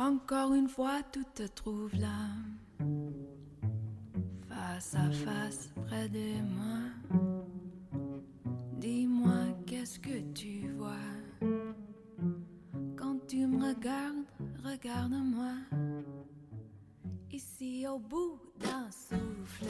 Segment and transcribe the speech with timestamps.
[0.00, 2.30] Encore une fois, tout te trouve là,
[4.48, 6.78] face à face, près de moi.
[8.78, 10.96] Dis-moi, qu'est-ce que tu vois?
[12.96, 14.24] Quand tu me regardes,
[14.64, 15.52] regarde-moi.
[17.30, 19.66] Ici au bout d'un souffle,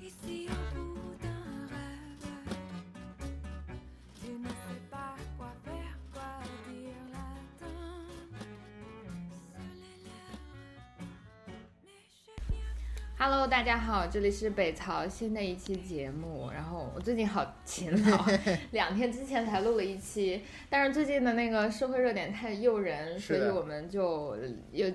[0.00, 0.91] ici au bout
[13.24, 16.50] Hello，大家好，这里是北曹新的一期节目。
[16.52, 18.26] 然后我最近好勤劳，
[18.72, 24.36] 两天之前才录了一期，但是最近的那个社会热点太诱人，所以我们就
[24.72, 24.90] 又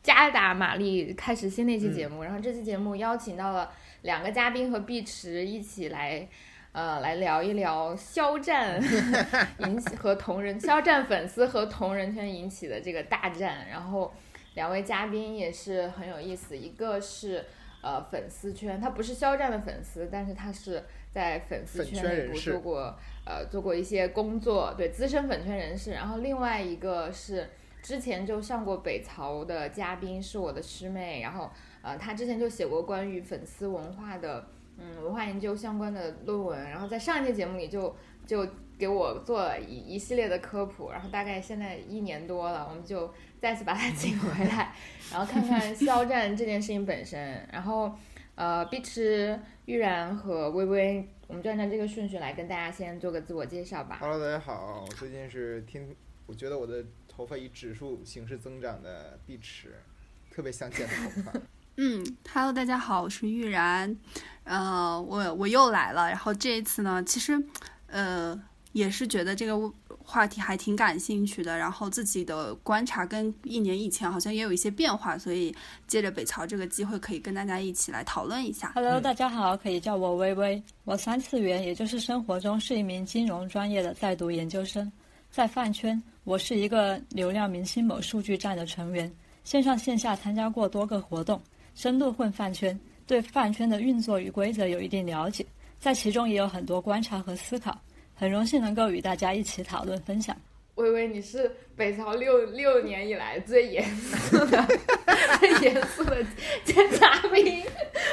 [0.00, 2.22] 加大马力开始新的一期节目。
[2.22, 3.68] 然后这期节目邀请到了
[4.02, 6.28] 两个嘉宾和碧池一起来。
[6.70, 8.80] 呃，来聊一聊肖战
[9.66, 14.10] 引起和同人肖战粉丝和同人圈引起的这个大战，然后
[14.54, 17.44] 两位嘉宾也是很有意思，一个是
[17.82, 25.90] 呃粉丝圈，他不是肖战的粉丝，但是他是在粉丝圈内部做过呃做过一些工作，对资深粉圈人士。
[25.90, 27.50] 然后另外一个是
[27.82, 31.50] 之前就上过北曹的嘉宾，是我的师妹，然后
[31.82, 34.46] 呃她之前就写过关于粉丝文化的
[34.78, 37.94] 嗯文化研究相关的论文，然后在上一期节目里就
[38.24, 38.46] 就
[38.82, 44.74] 给我做了一一系列的科普，然后大概现在一年多了，我们就再次把他 请回来，
[45.12, 47.96] 然后看看 肖战这件事情本身，然后
[48.34, 53.98] 呃，碧池、玉然和微微，我们就按照这个顺序来跟大家先做个自我介绍吧。
[54.00, 55.94] Hello，大家好，我最近是听，
[56.26, 59.80] 我觉得我的头发以指数形式增长的碧池，
[60.28, 61.32] 特别想剪头发。
[61.78, 63.96] 嗯，Hello，大家好，我是玉然，
[64.42, 67.40] 呃，我我又来了，然后这一次呢，其实，
[67.86, 68.38] 呃，
[68.72, 69.70] 也是觉得这个
[70.02, 75.54] 话题还挺感兴趣的，然后自己的观察跟一年以前好像也有一些变化，所以
[75.86, 78.72] 借着北朝这个机会，可以跟大家一起来讨论一下。
[78.74, 80.62] Hello，嗯大家好，可以叫我微微。
[80.84, 84.90] 我三次元，也就是生活中是一名金融专业的在读研究生，
[85.30, 89.12] 在饭圈，我是一个流量明星某数据站的成员，
[89.44, 91.40] 线上线下参加过多个活动，
[91.74, 95.44] 深度混饭圈，对饭圈的运作与规则有一定了解，
[95.78, 97.78] 在其中也有很多观察和思考，
[98.14, 100.36] 很荣幸能够与大家一起讨论分享。
[100.76, 104.66] 微微，你是北朝六六年以来最严肃的、
[105.38, 106.16] 最严肃的
[106.64, 107.62] 检察兵，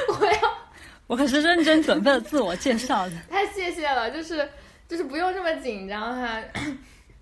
[0.08, 0.32] 我要
[1.06, 3.12] 我可是认真准备了自我介绍的。
[3.30, 4.46] 太谢谢了，就是
[4.86, 6.38] 就是不用这么紧张哈。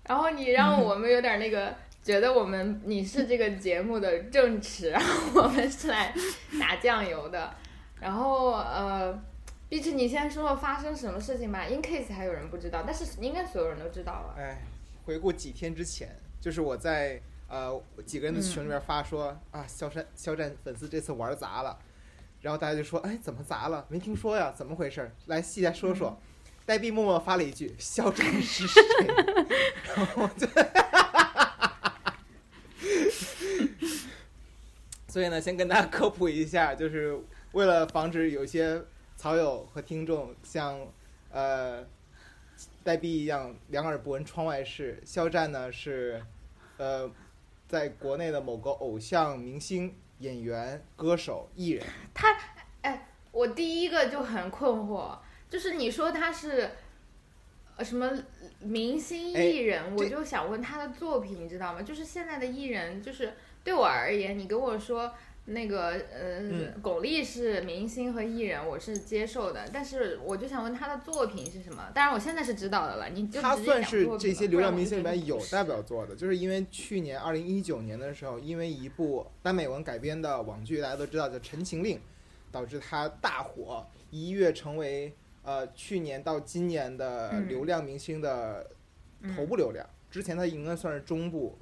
[0.03, 1.73] 然后你让我们有点那个，
[2.03, 6.13] 觉得我们你是这个节目的正池，然后我们是来
[6.59, 7.49] 打酱油的。
[8.01, 9.17] 然后呃，
[9.69, 14.33] 碧池，你先说说发生什么事情吧，in case 还有人不知道，但是应该所有人都知道了。
[14.35, 14.63] 哎，
[15.05, 16.09] 回顾几天之前，
[16.41, 21.77] 就是我在呃几个人的群里面发说、啊，肖战肖战粉丝这次玩砸了，
[22.41, 23.85] 然后大家就说，哎，怎么砸了？
[23.89, 25.11] 没听说呀，怎么回事？
[25.27, 26.19] 来细来说说。
[26.65, 28.79] 呆逼默默发了一句：“肖战是谁？”
[29.95, 30.47] 然后我就，
[35.09, 37.19] 所以呢，先跟大家科普一下，就是
[37.53, 38.79] 为了防止有些
[39.19, 40.79] 草友和听众像
[41.29, 41.85] 呃
[42.85, 46.23] 呆逼一样两耳不闻窗外事，肖战呢是
[46.77, 47.11] 呃
[47.67, 52.33] 在国内的某个偶像明星、演员、歌手、艺人，他
[52.79, 55.17] 哎我第一个就很困惑，
[55.49, 56.71] 就是你说他是
[57.75, 58.09] 呃什么
[58.59, 61.81] 明星哎艺人，我就想问他的作品，你知道吗？
[61.81, 63.33] 就是现在的艺人，就是
[63.65, 65.13] 对我而言，你跟我说
[65.49, 71.89] 那个呃，嗯巩俐是明星和艺人，我是接受的，但是我就想问他的作品是什么？
[71.93, 81.97] 当然我现在是知道的了，你就他算是这些流量明星里面有代表作的，就是因为去年二零一九年的时候，因为一部耽美文改编的网剧，大家都知道叫《陈情令》，
[82.51, 88.67] 导致他大火，一跃成为呃去年到今年的嗯流量明星的
[89.35, 89.85] 头部流量。
[90.11, 91.57] 之前他应该算是中部，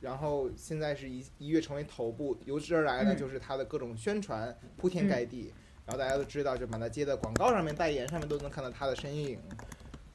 [0.00, 5.52] 然后现在是一一跃成为头部，由之而来呢嗯就是他的各种宣传铺天盖地。
[5.86, 9.36] 然后大家都知道，就满大街的广告上面、代言上面都能看到他的身影。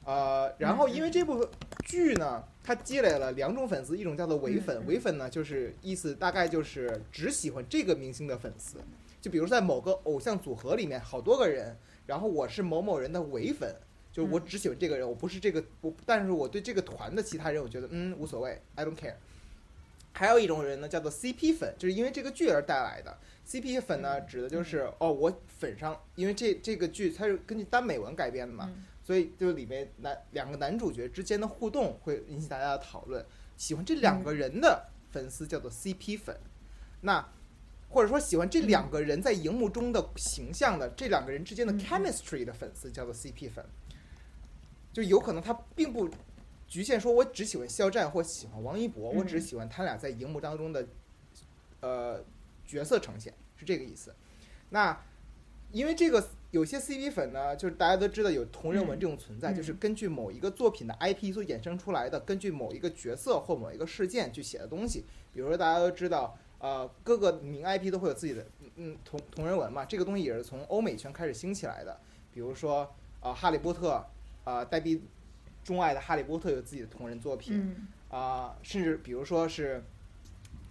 [0.04, 1.46] 呃，然后因为这部
[1.84, 8.78] 剧呢，它积累了两种粉丝，一种叫做伪粉，嗯伪粉呢就是意思大概就是只喜欢这个明星的粉丝。
[9.20, 11.76] 就比如在某个偶像组合里面，好多个人，
[12.06, 13.74] 然后我是某某人的伪粉，
[14.12, 19.14] 就是我只喜欢这个人，我不是这个，我但是我对这个团的其他人，我觉得嗯无所谓，I don't care。
[20.18, 23.18] 还有一种人呢，叫做 CP 粉，就是因为这个剧而带来的。
[23.46, 33.24] CP 粉呢，指的就是哦，我粉上，因为这这个剧它是根据耽美文改编的嘛，嗯所以就里面男两个男主角之间的互动会引起大家的讨论。
[33.58, 36.34] 喜欢这两个人的粉丝叫做 CP 粉。
[37.02, 37.28] 那
[37.90, 43.64] 或者说喜欢这两个人在荧幕中的形象的，这两个人之间的嗯 chemistry 的粉丝叫做 CP 粉。
[44.92, 46.08] 就有可能他并不
[46.68, 50.86] 局限说我只喜欢肖战或喜欢王一博，我只嗯喜欢他俩在荧幕当中的
[51.80, 52.24] 呃
[52.66, 54.14] 角色呈现，是这个意思。
[54.70, 55.00] 那
[55.72, 65.04] 因为这个有些 CP 粉呢，就是大家都知道有同人文嗯这种存在，嗯就是根据某一个作品的 IP 所衍生出来的，根据某一个角色或某一个事件去写的东西。
[65.32, 72.00] 比如说大家都知道，呃，各个名 IP 都会有自己的嗯嗯同同人文嘛，这个东西也是从欧美圈开始兴起来的。
[72.32, 74.04] 比如说呃，哈利波特，
[74.44, 75.02] 呃，黛碧
[75.66, 79.82] 钟爱的哈利波特有自己的同人作品，嗯啊、甚至比如说是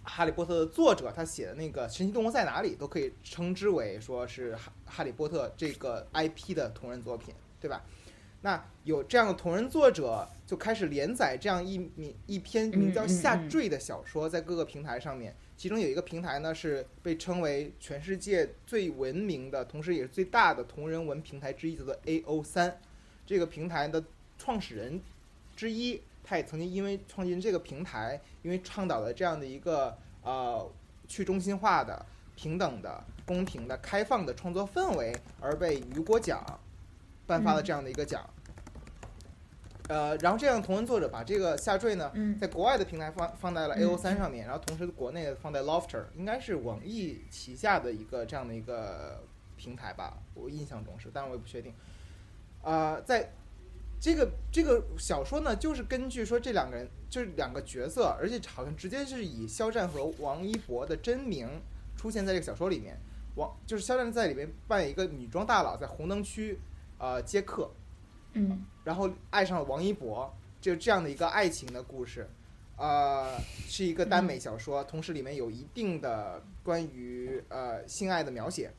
[0.08, 7.84] 《哈利波特》的作者，他写的那个《神奇动物在哪里》，都可以称之为说是哈《哈利波特》这个 IP 的同人作品，对吧？
[8.40, 15.36] 那有这样的同人作者，就开始连载这样一名一篇名叫《下坠》的小说，在各个平台上面。
[15.58, 22.80] 其中有一个平台呢，是被称为全世界最文明的，同时也是最大的同人文平台之一，叫做 AO 三。
[23.24, 24.04] 这个平台的
[24.38, 25.00] 创始人
[25.56, 30.70] 之一，他也曾经因为创建这个平台，因为倡导了这样的一个呃
[31.08, 32.04] 去中心化的、
[32.34, 36.44] 平等的、公平的、开放的创作氛围，而被雨果奖
[37.26, 38.28] 颁发了这样的一个奖。
[39.88, 49.22] 呃，然后这样同人作者把这个下坠呢，嗯在国外的平台放放在了嗯 AO 三上面，然后同时国内的放在 Lofter，应该是网易旗下的一个这样的一个
[49.56, 51.72] 平台吧，我印象中是，但我也不确定。
[52.62, 53.30] 啊、在
[54.00, 61.48] 这个这个小说呢，就是根据说这两个人就是两个角色，而且好像直接是以肖战和王一博的真名
[61.96, 62.96] 出现在这个小说里面。
[63.34, 66.58] 王就是肖战在里面扮演一个女装大佬，在红灯区
[66.98, 67.70] 呃接客，
[68.32, 68.64] 嗯。
[68.82, 72.26] 然后爱上了王一博，就这样的一个爱情的故事，
[72.76, 78.72] 呃，是一个耽美小说，同时里面有一定的关于呃性爱的描写，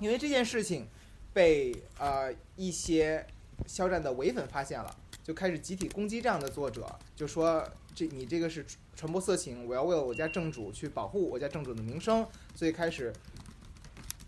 [0.00, 0.88] 因为这件事情
[1.32, 3.26] 被呃一些
[3.66, 8.64] 肖战的伪粉发现了，就开始集体攻击这样的作者，就说这你这个是
[8.94, 13.12] 传播色情，我要为了我家正主去保护我家正主的名声，所以开始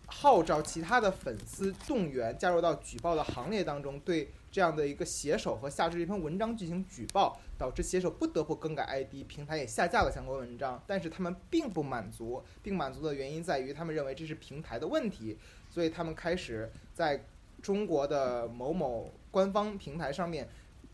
[0.06, 10.82] 号召其他的粉丝动员加入到举报的行列当中，对这样的一个写手和下至这篇文章进行举报，导致写手不得不更改 ID，平台也下架了相关文章。
[10.86, 15.36] 但是他们并不满足，并满足的原因在于他们认为这是平台的问题，
[15.68, 17.22] 所以他们开始在
[17.66, 20.48] 中国的某某官方平台上面。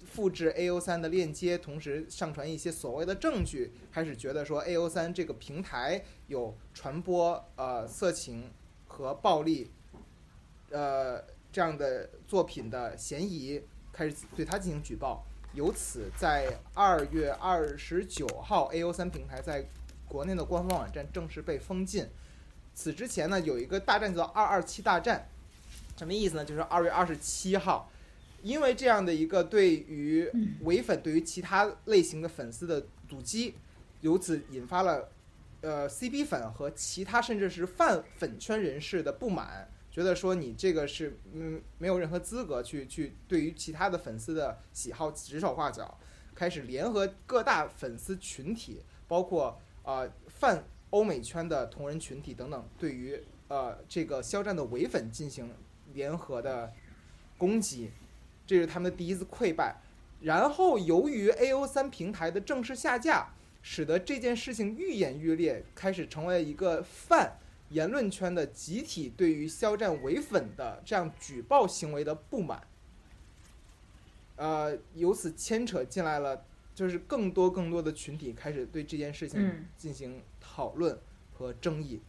[0.04, 8.50] 复制 AO 三的链接，同时上传一些所谓的证据，开始觉得说 AO 三这个平台有传播呃色情
[8.88, 9.70] 和暴力，
[10.70, 11.22] 呃
[11.52, 15.24] 这样的作品的嫌疑，开始对他进行举报。
[15.54, 19.64] 由此，在二月二十九号，AO 三平台在
[20.08, 22.08] 国内的官方网站正式被封禁。
[22.74, 25.28] 此之前呢，有一个大战叫“二二七大战”，
[25.96, 26.44] 什么意思呢？
[26.44, 27.90] 就是二月二十七号，
[28.42, 30.30] 因为这样的一个对于
[30.62, 33.54] 伪粉、对于其他类型的粉丝的阻击，
[34.00, 35.10] 由此引发了
[35.60, 45.98] 呃 CP 粉和其他甚至是泛粉圈人士的不满，觉得说你这个是嗯没有任何资格去去对于其他的粉丝的喜好指手画脚，
[46.34, 55.48] 开始联合各大粉丝群体，包括呃泛欧美圈的同人群体等等，对于呃这个肖战的伪粉进行
[55.94, 56.72] 联合的
[57.38, 57.90] 攻击，
[58.46, 59.76] 这是他们的第一次溃败。
[60.20, 67.38] 然后由于 AO 三平台的正式下架，使得这件事情愈演愈烈，开始成为一个泛
[67.70, 72.62] 言论圈的集体对于肖战伪粉的这样举报行为的不满。
[74.36, 76.44] 呃，由此牵扯进来了，
[76.74, 80.98] 就是更多更多的群体开始对这件事情嗯进行讨论
[81.32, 82.00] 和争议。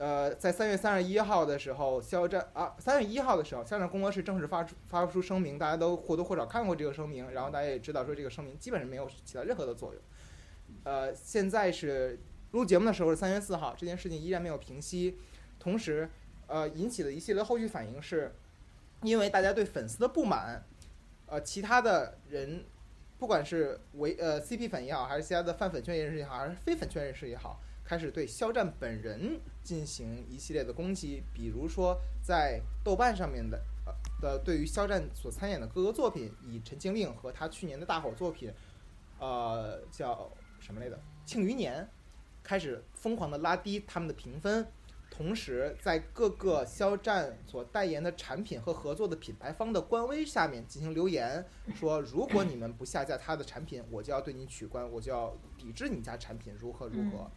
[0.00, 10.02] 呃，在三月三十一号的时候，肖战啊，三月一号的时候，肖战工作室正式发出发出声明，大家都或多或少看过这个声明，然后大家也知道说这个声明基本上没有起到任何的作用。
[10.84, 12.18] 呃，现在是
[12.52, 15.18] 录节目的时候是三月四号，这件事情依然没有平息，
[15.58, 16.08] 同时
[16.46, 18.34] 呃引起的一系列后续反应是，
[19.02, 20.64] 因为大家对粉丝的不满，
[21.26, 22.64] 呃，其他的人
[23.18, 33.92] 不管是为呃 CP 粉也好，还是其他的泛粉圈人士也好，还是非粉圈人士也好，开始对肖战本人进行一系列的攻击，比如说在豆瓣上面的呃
[34.22, 38.48] 的对于肖战所参演的各个作品，以陈情令和他去年的大火作品，
[39.18, 40.30] 呃叫
[40.60, 40.94] 什么来着，
[41.26, 41.82] 《庆余年》，
[42.44, 44.64] 开始疯狂的拉低他们的评分，
[45.10, 51.44] 同时在各个肖战所代言的产品和合作的品牌方的官微下面进行留言，
[51.74, 57.28] 说如果你们不下架他的产品，我就要对你取关，我就要抵制你家产品，如何如何。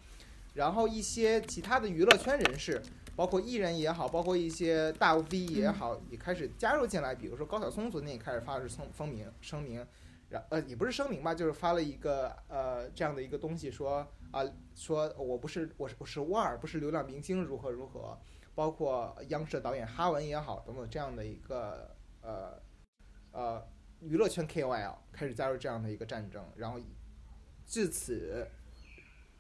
[0.54, 2.82] 然后一些其他的娱乐圈人士，
[3.16, 7.14] 包括艺人也好，包括一些大 V 也好，也开始加入进来。
[7.14, 9.86] 比如说高晓松昨天也开始发的是声声明声明，
[10.30, 14.08] 然呃也不是声明吧，就是发了一个呃这样的一个东西说。
[14.34, 14.44] 啊，
[14.74, 18.20] 说我不是，我是我是腕儿，不是流量明星，如何如何，
[18.56, 22.60] 包括央视导演哈文也好，等等这样的一个呃
[23.32, 23.64] 呃
[24.00, 26.80] 娱乐圈 KOL 开始加入这样的一个战争，然后
[27.68, 28.48] 至此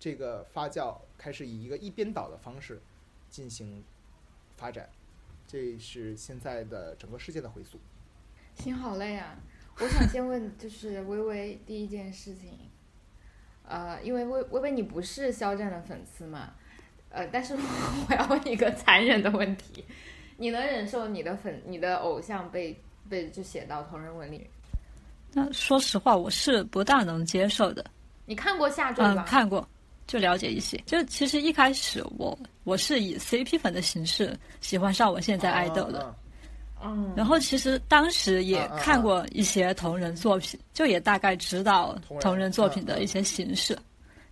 [0.03, 2.77] 这个发酵开始以一个一边倒的方式
[3.29, 3.81] 进行
[4.57, 4.89] 发展，
[5.47, 7.79] 这是现在的整个世界的回溯。
[8.55, 9.37] 心好累啊！
[9.79, 12.51] 我想先问，就是微微第一件事情。
[13.65, 16.53] 呃，因为微微微你不是肖战的粉丝嘛，
[17.09, 19.85] 呃，但是我要问一个残忍的问题，
[20.35, 22.77] 你能忍受你的粉、你的偶像被
[23.09, 24.49] 被就写到同人文里？
[25.31, 27.85] 那说实话，我是不大能接受的。
[28.25, 29.23] 你看过下传吗？
[29.23, 29.65] 嗯，看过，
[30.07, 30.77] 就了解一些。
[30.85, 36.15] 就其实一开始我我是以 CP 粉的形式喜欢上我现在爱豆的。
[36.85, 43.77] 嗯，然后其实当时也看过一些同人作品，就也大概知道同人作品的一些形式，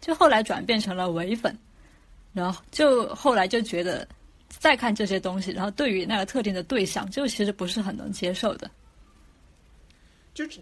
[0.02, 1.58] 就后来转变成了唯粉，
[2.34, 4.06] 然后就后来就觉得
[4.50, 8.70] 再看这些东西，然后对于那个特定的对象，就其实不是很能接受的。
[10.34, 10.60] 就是，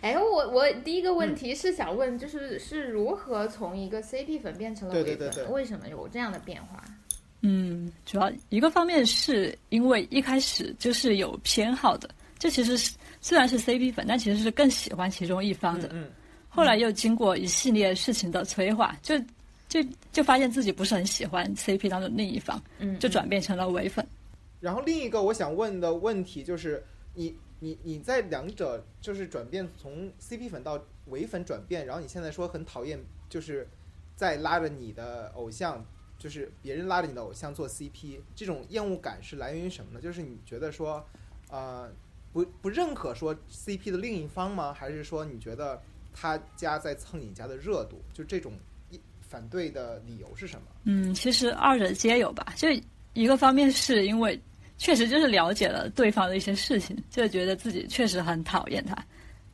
[0.00, 5.52] 哎，我我第一个问题是想问，就是是如何从一个 CP 粉变成了唯粉？
[5.52, 6.82] 为什么有这样的变化？
[7.42, 15.88] 嗯，主要一个方面是因为一开始就是有偏好的，这其实是虽然是 CP 粉，但其实是更喜欢其中一方的。
[15.92, 16.10] 嗯。
[16.48, 19.16] 后来又经过一系列事情的催化，就
[19.68, 19.80] 就
[20.10, 24.04] 就发现自己不是很喜欢 CP 当中另一方，嗯，就转变成了唯粉。
[24.58, 26.82] 然后另一个我想问的问题就是，
[27.14, 32.98] 你你你在两者就是转变从 CP 粉到唯粉转变，然后你现在说很讨厌，
[33.28, 33.68] 就是
[34.16, 35.84] 在拉着你的偶像。
[36.18, 40.02] 就是别人拉着你的偶像做 CP，这种厌恶感是来源于什么呢？
[40.02, 41.02] 就是你觉得说，
[41.48, 41.90] 呃，
[42.30, 44.70] 不不认可说 CP 的另一方吗？
[44.70, 45.80] 还是说你觉得
[46.12, 48.02] 他家在蹭你家的热度？
[48.12, 48.52] 就这种
[49.22, 50.66] 反对的理由是什么？
[50.84, 52.52] 嗯，其实二者皆有吧。
[52.54, 52.68] 就
[53.14, 54.38] 一个方面是因为
[54.80, 58.96] 确实就是了解了对方的一些事情，就觉得自己确实很讨厌他。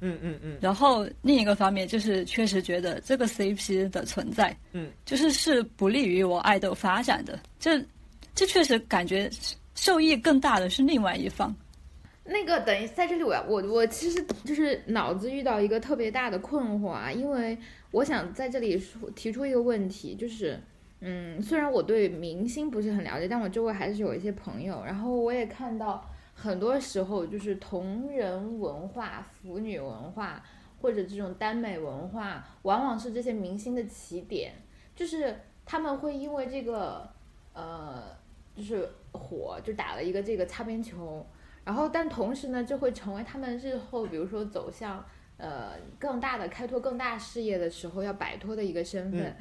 [0.00, 7.40] 嗯嗯嗯，然后另一个方面就是确实觉得这个 CP 的存在，嗯，就是是不利于我爱豆发展的。
[7.58, 7.82] 这
[8.36, 9.28] 这确实感觉
[9.74, 11.52] 受益更大的是另外一方。
[12.24, 17.58] 那个等于在这里，我要我我其实就是脑子遇到一个特别大的困惑啊，因为
[17.90, 20.60] 我想在这里说提出一个问题，就是
[21.00, 26.04] 嗯，虽然我对明星不是很了解，但我周围还是有一些朋友，然后我也看到。
[26.38, 30.44] 很多时候就是同人文化、腐女文化
[30.78, 34.52] 或者这种耽美文化，往往是这些明星的起点。
[34.94, 35.34] 就是
[35.64, 37.08] 他们会因为这个，
[37.54, 38.02] 呃，
[38.54, 41.26] 就是火，就打了一个这个擦边球，
[41.64, 45.02] 然后但同时呢，就会成为他们日后，比如说走向
[45.38, 49.34] 呃更大的开拓更大事业的时候要摆脱的一个身份。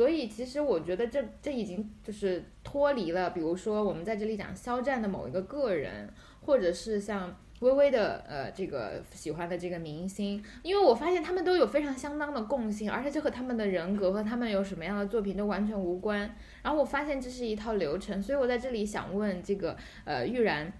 [0.00, 6.08] 所以其实我觉得这这已经就是脱离了，比如说我们在这里讲肖战的某一个个人。
[6.42, 16.20] 或者是像微微的呃这个喜欢的这个明星，因为我发现他们都有非常相当的共性，而且这和他们的人格和他们有什么样的作品都完全无关。
[16.62, 19.76] 然后我发现这是一套流程，所以我在这里想问这个
[20.06, 20.72] 呃玉然。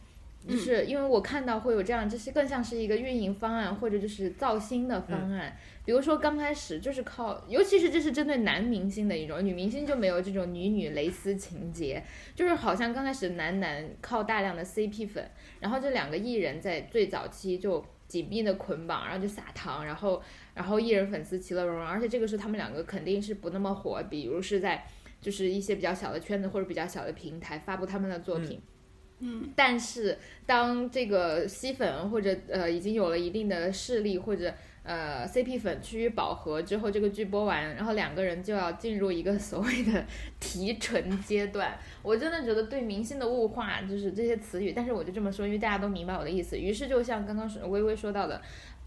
[0.48, 5.56] 就是因为我看到会有这样，这是更像是一个运营方案或者就是造星的方案。
[5.84, 12.02] 比如说刚开始就是靠，尤其是这是针对男明星的一种，女明星就没有这种女女蕾丝情节，
[12.34, 15.28] 就是好像刚开始男男靠大量的 CP 粉，
[15.60, 20.22] 然后这两个艺人在最早期就紧密的捆绑，然后就撒糖，然后
[20.54, 24.86] 然后艺人粉丝其乐融融，而且这个时候他们两个肯定是不那么火，比如是在
[25.20, 28.58] 就是一些比较小的圈子或者比较小的平台发布他们的作品。
[28.58, 28.62] 嗯，
[29.54, 40.04] 但是当这个吸粉或者呃已经有了一定的势力，或者呃 CP 粉趋于饱和之后，这个剧播完，然后两个人就要进入一个所谓的
[40.40, 41.78] 提纯阶段。
[42.02, 46.58] 我真的觉得对明星的物化就是这些词语，但是我就这么说，因为大家都明白我的意思。
[46.58, 48.40] 于是就像刚刚是微微说到的，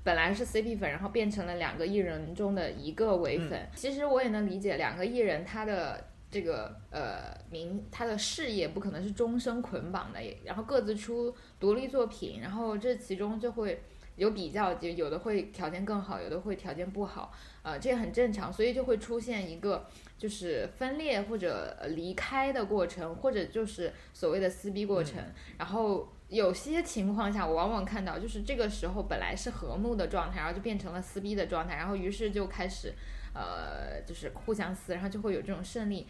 [0.04, 3.68] 本来是 CP 粉，然后变成了两个艺人中的一个伪粉。
[3.76, 6.06] 其实我也能理解两个艺人他的。
[6.34, 13.84] 这个呃，名他的事业不可能是终生捆绑的，然后各自出独立作品，然后这其中就会
[14.16, 19.86] 有比较，就有的会条件更好，有的会条件不好，呃，这也很正常，所以就会出现一个
[20.18, 25.24] 就是分裂或者呃离开的过程，或者就是所谓的撕逼过程。
[25.60, 32.94] 然后有些情况下，我往往看到就是这个时候本来是和睦的状态，然后就变成了撕逼的状态，然后于是就开始
[33.34, 36.08] 呃就是互相撕，然后就会有这种胜利。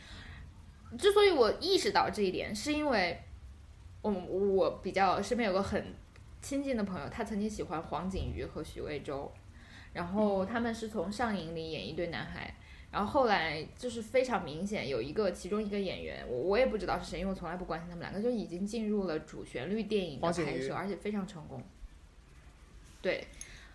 [0.98, 3.20] 之所以我意识到这一点，是因为
[4.01, 5.94] 我我比较身边有个很
[6.42, 9.32] 亲近的朋友，他曾经喜欢黄景瑜和许魏洲，
[9.94, 12.53] 然后他们是从上影里演一对男孩，
[12.92, 21.63] 然后后来就是非常明显有一个其中一个演员，我我也不知道是谁，因为我从来不关心他们两个，就已经进入了主旋律电影的拍摄，而且非常成功。
[23.01, 23.25] 对，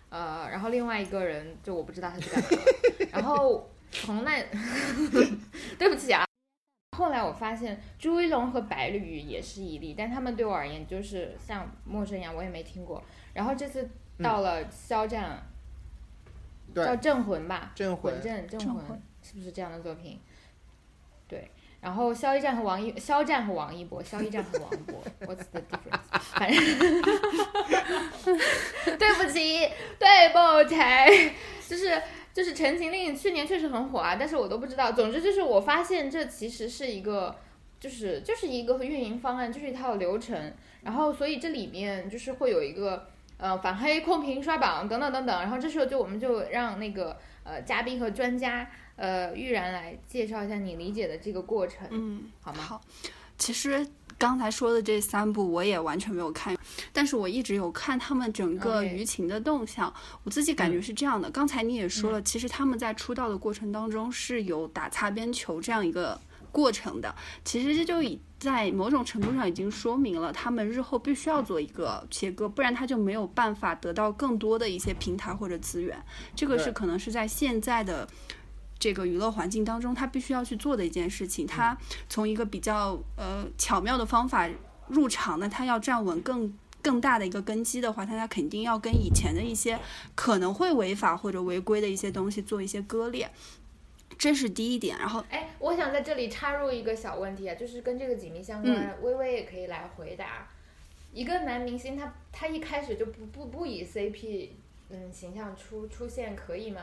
[0.09, 4.41] 呃，然后另外一个人就我不知道他是干嘛的，然后从那，
[5.77, 6.25] 对不起啊。
[6.97, 13.01] 后来我发现朱一龙和白鲤鱼也是一例，但他们对我而言就是像陌生一样，我也没听过。
[13.33, 13.89] 然后这次
[14.21, 15.41] 到了肖战，
[16.75, 20.19] 叫，《镇魂》吧，镇魂镇魂镇魂是不是这样的作品？
[21.27, 21.49] 对。
[21.81, 26.01] 然后肖一战和王一，肖战和王一博，肖一战和王一博，What's the difference？
[26.33, 26.59] 反正
[28.99, 30.75] 对不起，对不起，
[31.69, 32.01] 就是
[32.39, 34.93] 就是《陈情令》去年确实很火啊，但是我都不知道。
[34.93, 37.35] 总之就是我发现这其实是一个，
[37.81, 40.53] 就是就是一个运营方案，就是一套流程。
[40.81, 45.41] 然后所以这里面就是会有一个呃反黑、控评、刷榜等等等等。
[45.41, 52.63] 然后这时候就我们就让那个呃嘉宾和专家呃玉然来介绍一下你理解的这个过程，嗯，好吗？
[52.63, 52.81] 好，
[53.37, 53.85] 其实
[54.19, 56.55] 刚才说的这三部我也完全没有看，
[56.91, 59.91] 但是我一直有看他们整个舆情的动向。
[60.23, 66.19] 我自己感觉是这样的，刚才你也说了，其实他们在出道的过程当中是有打擦边球这样一个
[66.51, 67.15] 过程的。
[67.45, 75.97] 其实这就已在某种程度上已经说明了，他们日后必须要做一个切割，不然他就没有办法得到更多的一些平台或者资源。
[76.35, 78.05] 这个是可能是在现在的。
[78.79, 84.49] 这个娱乐环境当中，他必须要去做的一件事情，他从一个比较呃巧妙的方法
[84.87, 89.77] 入场，那他要站稳更更大的一个根基的话，他他肯定要跟以前的一些
[90.15, 93.29] 可能会违法或者违规的一些东西做一些割裂，
[94.17, 94.97] 这是第一点。
[94.97, 100.47] 然后哎，我想在这里插入一个小问题啊，就是跟这个紧密相关，嗯微微也可以来回答。
[101.11, 104.49] 一个男明星他他一开始就不不不以 CP
[104.89, 106.81] 嗯形象出出现，可以吗？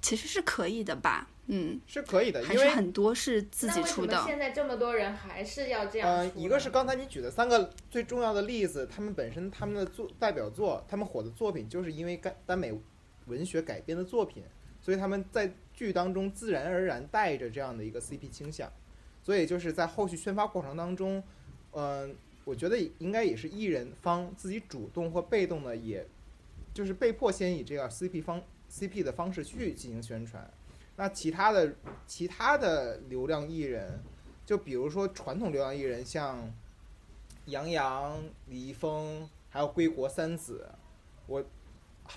[0.00, 4.22] 其实是可以的吧，嗯，是可以的，还是因为很多是自己那为什么出的。
[4.24, 12.72] 现在这么多人还是要这样呃，一个是刚才你举的三个最重要的例子，他们本身他们的作代表作，他们火的作品就是因为耽耽美
[13.26, 14.42] 文学改编的作品，
[14.80, 18.70] 所以他们在剧当中自然而然带着这样的一个 CP 倾向，
[19.22, 21.22] 所以就是在后续宣发过程当中，
[21.72, 26.06] 嗯、我觉得应该也是艺人方自己主动或被动的，也
[26.72, 30.48] 就是被迫先以这样 CP 方 CP 的方式去进行宣传。
[30.96, 31.74] 那其他的
[32.06, 34.00] 其他的流量艺人，
[34.46, 36.52] 就比如说传统流量艺人，像
[37.46, 40.68] 杨洋、李易峰，还有归国三子，
[41.26, 41.42] 我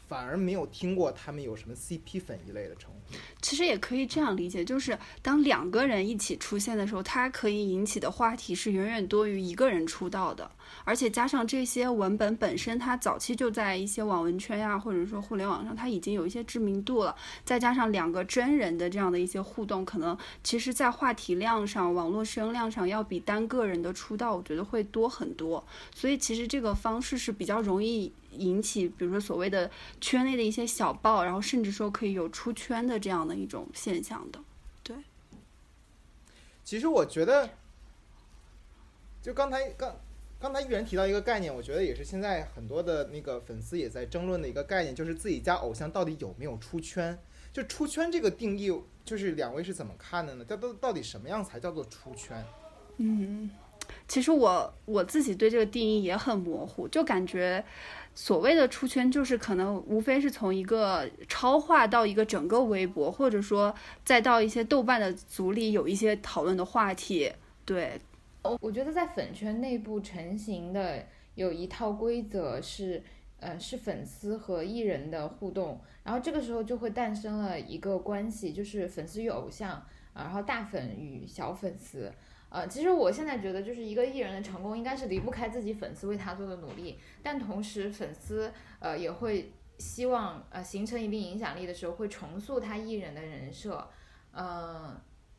[0.07, 3.15] 反而没有听过他们有什么 CP 粉一类的称呼。
[3.41, 10.49] 其实也可以这样理解，就是当两个人一起出现的时候，它可以引起的话题是远远多于一个人出道的，
[10.83, 25.63] 而且加上这些文本本身，它早期就在一些网文圈呀、或者说互联网上，它已经有一些知名度了，再加上两个真人的这样的一些互动，可能其实在话题量上、网络声量上，要比单个人的出道，我觉得会多很多。
[25.93, 29.69] 所以其实这个方式是比较容易引起，比如说所谓的
[30.01, 34.39] 圈内的一些小爆，然后甚至说可以有出圈的这样的一种现象的。
[34.83, 34.95] 对
[36.63, 37.49] 其实我觉得，
[39.21, 39.95] 就刚才刚
[40.39, 47.17] 刚才玉人提到一个概念，我觉得也是现在很多的那个粉丝也在争论的一个概念，就是自己家偶像到底有没有出圈。
[47.53, 48.73] 就出圈这个定义，
[49.05, 50.43] 就是两位是怎么看的呢？
[50.43, 52.43] 这都到底什么样才叫做出圈？
[52.97, 53.49] 嗯，
[54.07, 57.63] 其实我我自己对这个定义也很模糊，就感觉
[58.15, 63.73] 所谓的出圈，就是可能无非是从一个超话到一个整个微博，或者说
[64.05, 67.31] 再到一些豆瓣的组里有一些讨论的话题。
[67.65, 67.99] 对，
[68.43, 71.03] 我我觉得在粉圈内部成型的
[71.35, 73.01] 有一套规则是，
[73.39, 82.11] 呃，是粉丝和艺人的互动，然后这个时候就会诞生了一个关系，就是粉丝与偶像，然后大粉与小粉丝。
[82.53, 93.89] 呃，其实我现在觉得，就是一个艺人的成功，应该是离不开自己粉丝为他做的努力，但同时粉丝呃也会希望呃形成一定影响力的时候，会重塑他艺人的人设，
[94.33, 94.95] 嗯、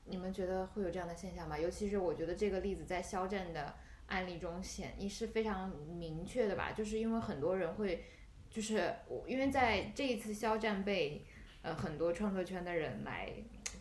[0.07, 1.57] 你们觉得会有这样的现象吗？
[1.57, 3.73] 尤其是我觉得这个例子在肖战的
[4.07, 8.03] 案例中显也是非常明确的吧，就是因为很多人会
[8.51, 11.25] 就是我因为在这一次肖战被
[11.63, 13.33] 呃很多创作圈的人来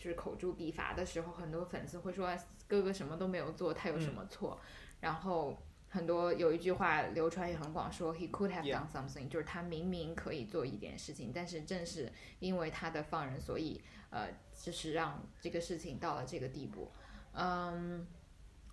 [0.03, 2.29] 就是口诛笔伐的时候，很多粉丝会说
[2.67, 4.59] 哥哥什么都没有做，他有什么错？
[4.99, 14.27] 然后很多有一句话流传也很广，说 he could have done something，就是他明明可以做一点事情，但是正是因为他的放任，所以呃，
[14.61, 16.91] 就是让这个事情到了这个地步。
[17.31, 18.05] 嗯，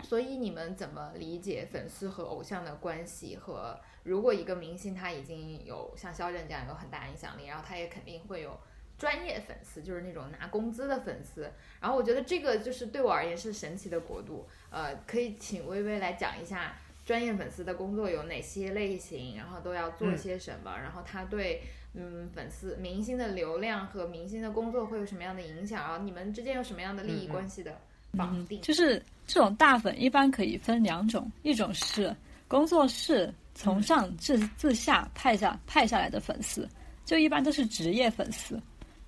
[0.03, 3.37] 所以你们怎么理解粉丝和偶像的关系？
[3.37, 8.59] 和如果一个明星他已经有像肖战这样有很大影响力，然后他也肯定会有
[9.01, 11.51] 专业粉丝，就是那种拿工资的粉丝。
[11.81, 14.47] 然后我觉得这个就是对我而言是神奇的国度。
[14.69, 21.63] 呃，可以请微微来讲一下专业粉丝的工作有哪些类型，然后都要做些什么，然后他对
[21.95, 25.83] 嗯粉丝明星的流量和明星的工作会有什么样的影响？
[25.83, 27.75] 然后你们之间有什么样的利益关系的
[28.17, 28.61] 绑定？
[28.61, 32.15] 就是这种大粉一般可以分两种，一种是
[32.47, 36.69] 工作室从上至自下派下派下来的粉丝，
[37.07, 38.61] 就一般都是职业粉丝。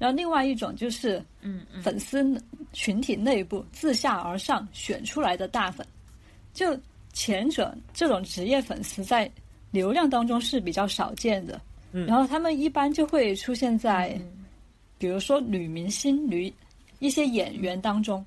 [0.03, 1.81] 然后另外一种就是嗯嗯。
[1.81, 5.87] 粉丝群体内部自下而上选出来的大粉，
[6.53, 6.77] 就
[7.13, 9.31] 前者这种职业粉丝在
[9.71, 11.61] 流量当中是比较少见的，
[11.93, 12.05] 嗯。
[12.05, 14.45] 然后他们一般就会出现在，嗯
[14.99, 16.53] 比如说女明星、女
[16.99, 18.27] 一些演员当中，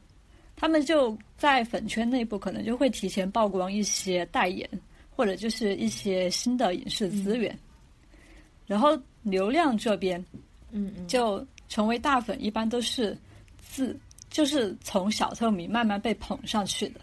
[0.55, 4.69] 他们就在粉圈内部可能就会提前曝光一些代言，
[5.13, 7.53] 或者就是一些新的影视资源，
[8.65, 10.23] 然后流量这边
[10.71, 13.17] 嗯嗯，就成为大粉，一般都是
[13.60, 13.97] 自
[14.30, 16.99] 就是从小透明慢慢被捧上去的，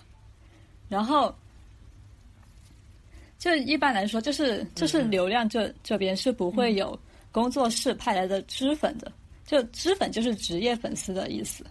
[0.89, 1.35] 然后
[3.39, 6.99] 就一般来说，就是就是流量这这边是不会有
[7.31, 9.11] 工作室派来的脂粉的，
[9.47, 11.65] 就脂粉就是职业粉丝的意思。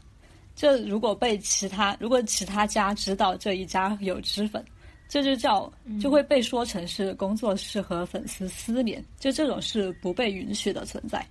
[0.53, 4.63] 就如果被其他如果其他家知道这一家有脂粉，
[5.07, 11.25] 这就叫就会被说成是工作室和粉丝私联，就这种是不被允许的存在。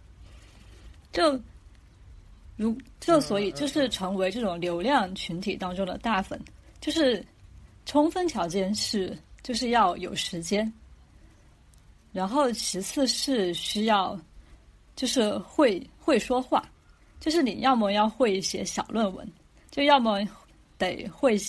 [1.13, 1.39] 就
[2.61, 6.39] 如就所以就是成为这种流量群体当中的大粉，
[6.79, 7.25] 就是
[7.87, 10.71] 充分条件是就是要有时间，
[12.13, 14.15] 然后其次是需要
[14.95, 16.63] 就是会会说话，
[17.19, 19.27] 就是你要么要会写小论文，
[19.71, 20.21] 就要么
[20.77, 21.41] 得会，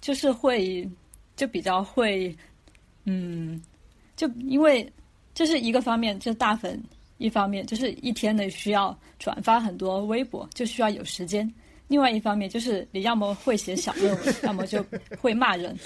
[0.00, 0.88] 就是会
[1.34, 2.32] 就比较会，
[3.06, 3.60] 嗯，
[4.14, 4.88] 就因为
[5.34, 6.80] 这是一个方面，就大粉。
[7.20, 11.46] 一方面就是一天内需要转发很多微博，就需要有时间；
[11.86, 14.84] 另外一方面就是你要么会写小论文，要么就
[15.20, 15.78] 会骂人。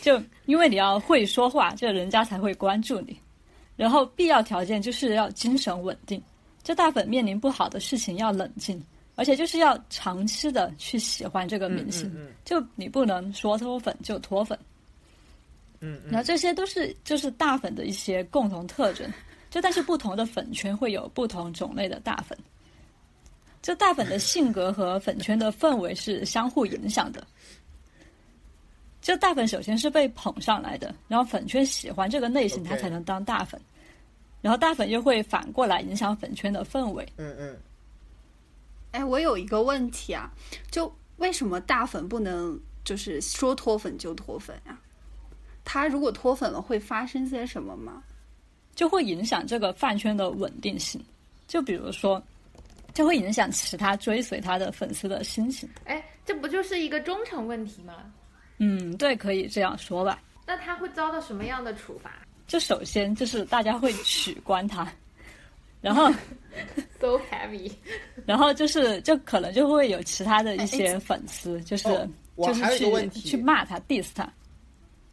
[0.00, 3.18] 就因为你要会说话，就人家才会关注你。
[3.76, 6.22] 然后必要条件就是要精神稳定，
[6.62, 8.80] 就大粉面临不好的事情要冷静，
[9.16, 14.56] 而且就是要长期的去喜欢这个明星，嗯就你不能说脱粉就脱粉。
[15.80, 19.10] 嗯嗯然后这些都是就是大粉的一些共同特征。
[19.50, 22.38] 就但是不同的粉圈会有不同种类的大粉，
[23.60, 27.26] 就大粉的性格和粉圈的氛围是相互影响的。
[29.02, 33.60] 就大粉首先是被捧上来的，然后粉圈喜欢这个类型，他才能当大粉。
[34.40, 37.06] 然后大粉又会反过来影响粉圈的氛围。
[37.16, 37.58] 嗯嗯，
[38.92, 40.30] 哎，我有一个问题啊，
[40.70, 44.78] 就为什么大粉不能就是说脱粉就脱粉呀、
[45.64, 48.02] 他如果脱粉了，会发生些什么吗？
[48.74, 51.00] 就会影响这个饭圈的稳定性。
[51.46, 52.22] 就比如说，
[52.94, 55.68] 就会影响其他追随他的粉丝的心情。
[55.84, 57.94] 哎，这不就是一个忠诚问题吗？
[58.58, 60.22] 嗯，对，可以这样说吧。
[60.46, 62.12] 那他会遭到什么样的处罚
[62.46, 64.92] 就首先就是大家会取关他，
[65.80, 66.10] 然后
[67.00, 67.70] ？So heavy，
[68.26, 71.84] 然后就是就可能就会有其他的一些粉丝，就是、
[72.36, 74.28] 就是还有一个去问题去骂他 diss 他。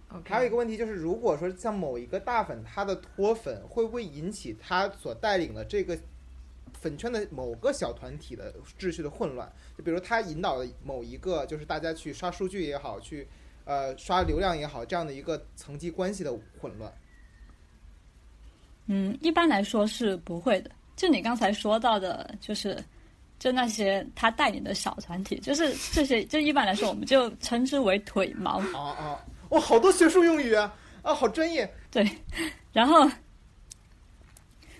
[0.09, 5.97] OK，还有一个问题就是，如果说像某一个大粉他的脱粉，会不会引起他所带领的这个
[6.79, 9.51] 粉圈的某个小团体的秩序的混乱？
[9.77, 13.27] 就比如他引导的某一个，就是大家去刷数据也好，去
[13.65, 16.89] 呃刷流量也好，这样的一个层级关系的混乱。
[18.85, 20.71] 嗯，一般来说是不会的。
[20.95, 22.81] 就你刚才说到的，就是
[23.37, 28.59] 就那些他带领的小团体，就是这些，就一般来说我们就称之为腿毛。
[28.73, 29.25] 啊啊！
[29.49, 30.73] 哇，好多学术用语啊！
[31.01, 31.71] 啊，好专业。
[31.89, 32.09] 对，
[32.73, 33.09] 然后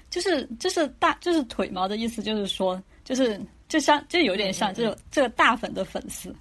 [0.10, 6.36] 就是就是大就是腿毛的意思，就是说就是就像就有点像这种这个大粉的粉丝，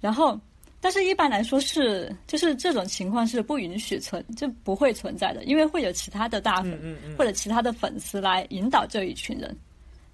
[0.00, 0.38] 然后
[0.80, 9.56] 但是一般来说是就是这种情况是不允许存就不会存在的，因为会有其他的大粉、嗯嗯或者其他的粉丝来引导这一群人，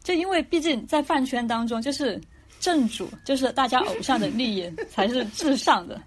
[0.03, 2.21] 就因为毕竟在饭圈当中就是。
[2.59, 6.01] 正主就是大家偶像的利益才是至上的，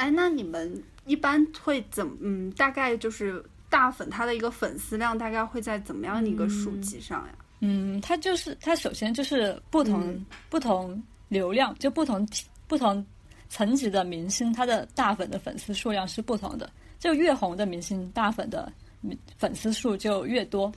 [0.00, 2.16] 哎，那你们一般会怎么？
[2.20, 7.34] 嗯，大概就是大粉他的一个粉丝量大概会在怎么样的一个数嗯级上呀？
[7.60, 12.26] 嗯，他就是他首先就是不同、嗯不同流量，就不同
[12.66, 13.04] 不同
[13.50, 16.70] 层级的明星，他的大粉的粉丝数量是不同的。
[16.98, 18.72] 就越红的明星，大粉的
[19.36, 20.72] 粉丝数就越多。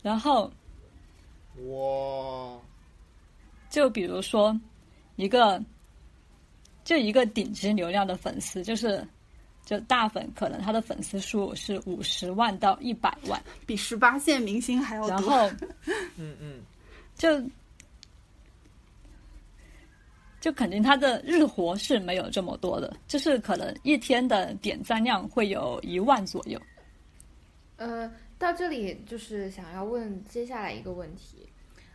[0.00, 0.50] 然后
[1.66, 2.56] 哇，
[3.68, 4.58] 就比如说
[5.16, 5.60] 一个
[6.90, 9.06] 就一个顶级流量的粉丝，就是
[9.64, 15.10] 就大粉，可能他的粉丝数是五十万到一百万，比十八线明星还要多。
[15.10, 15.48] 然后
[16.16, 16.60] 嗯 嗯，
[17.14, 17.40] 就
[20.40, 26.60] 就肯定他的日活是没有这么多的，就是可能一天的点赞量会有一万左右。
[27.76, 31.48] 呃，到这里就是想要问接下来一个问题，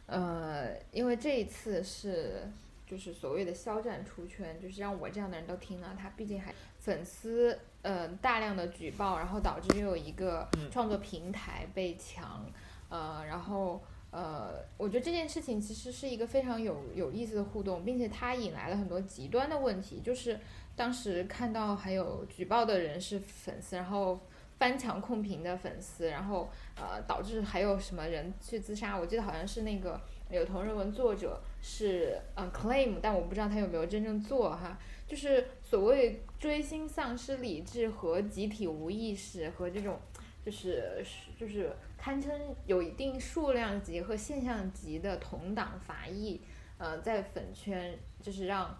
[0.05, 2.49] 呃，因为这一次是
[2.85, 12.45] 就是所谓的肖战出圈，就是让我这样的人都听了，他毕竟还粉丝呃大量的举报，然后导致又有一个嗯创作平台被抢，
[12.89, 13.81] 呃，然后。
[14.11, 19.99] 呃，我觉得这件事情其实是一个非常有有意思的互动，并且它引来了很多极端的问题。
[19.99, 20.39] 就是
[20.73, 24.17] 当时看到还有举报的人是粉丝，然后
[24.57, 28.97] 翻墙控评的粉丝，然后呃导致还有什么人去自杀。
[28.97, 34.77] 我记得好像是那个有同人文作者是呃 claim，但我不知道他有没有真正做哈。
[35.07, 39.99] 就是所谓追星丧失理智和集体无意识和这种
[40.43, 41.05] 就是
[41.39, 42.31] 就是堪称
[42.65, 46.41] 有一定数量级和现象级的同党伐异，
[46.79, 48.75] 呃，在粉圈就是让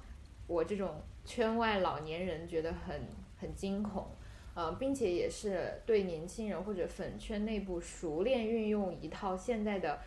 [0.48, 3.08] 我这种圈外老年人觉得很
[3.40, 4.08] 很惊恐。
[4.56, 10.00] 呃，并且也是对年轻人或者粉圈内部熟练运用一套现在的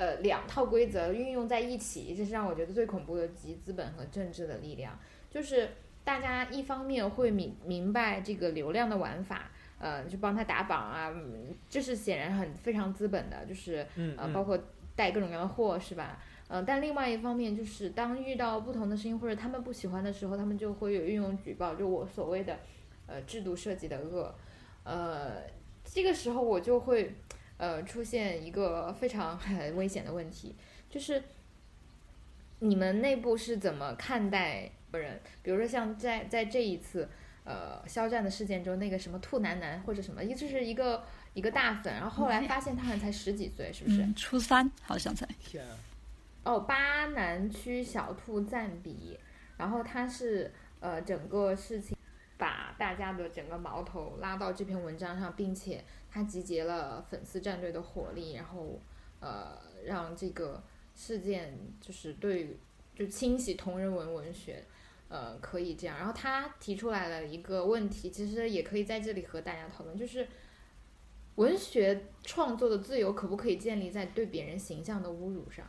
[0.00, 4.98] 呃两套规则运用在一起，这是让我觉得最恐怖的集资本和政治的力量。
[5.28, 5.68] 就是
[6.02, 14.58] 大家一方面会明明白这个流量的玩法，呃，就帮他打榜啊，嗯这是显然很非常资本的，就是呃，嗯嗯包括
[14.96, 16.18] 带各种各样的货是吧？
[16.48, 22.58] 呃，但另外一方面就是当遇到不同的声音或者他们不喜欢的时候，他们就会有运用举报，就我所谓的
[23.06, 24.34] 呃制度设计的恶，
[24.82, 25.42] 呃，
[25.84, 27.14] 这个时候我就会
[27.60, 30.56] 呃出现一个非常很危险的问题，
[30.88, 31.22] 就是
[32.60, 35.20] 你们内部是怎么看待人？
[35.42, 37.06] 比如说像在在这一次
[37.44, 44.02] 呃肖战的事件中，那个什么兔男男或者什么，一就是一个一个大粉，然后后来发现他好像才十几岁，是不是？
[44.02, 45.26] 嗯，初三好像才。
[45.38, 45.76] 天啊，
[46.44, 49.18] 哦，巴南区小兔赞比，
[49.58, 51.94] 然后他是呃整个事情
[52.38, 58.80] 把大家的整个矛头拉到这篇文章上，并且他集结了粉丝战队的火力，然后
[59.20, 60.62] 呃让这个
[60.94, 62.58] 事件就是对
[62.94, 64.64] 就清洗同人文文学。
[65.08, 65.98] 呃，可以这样。
[65.98, 70.28] 然后他提出来了一个问题，其实也可以在这里和大家讨论，就是
[71.34, 75.66] 文学创作的自由可不可以建立在对别人形象的侮辱上？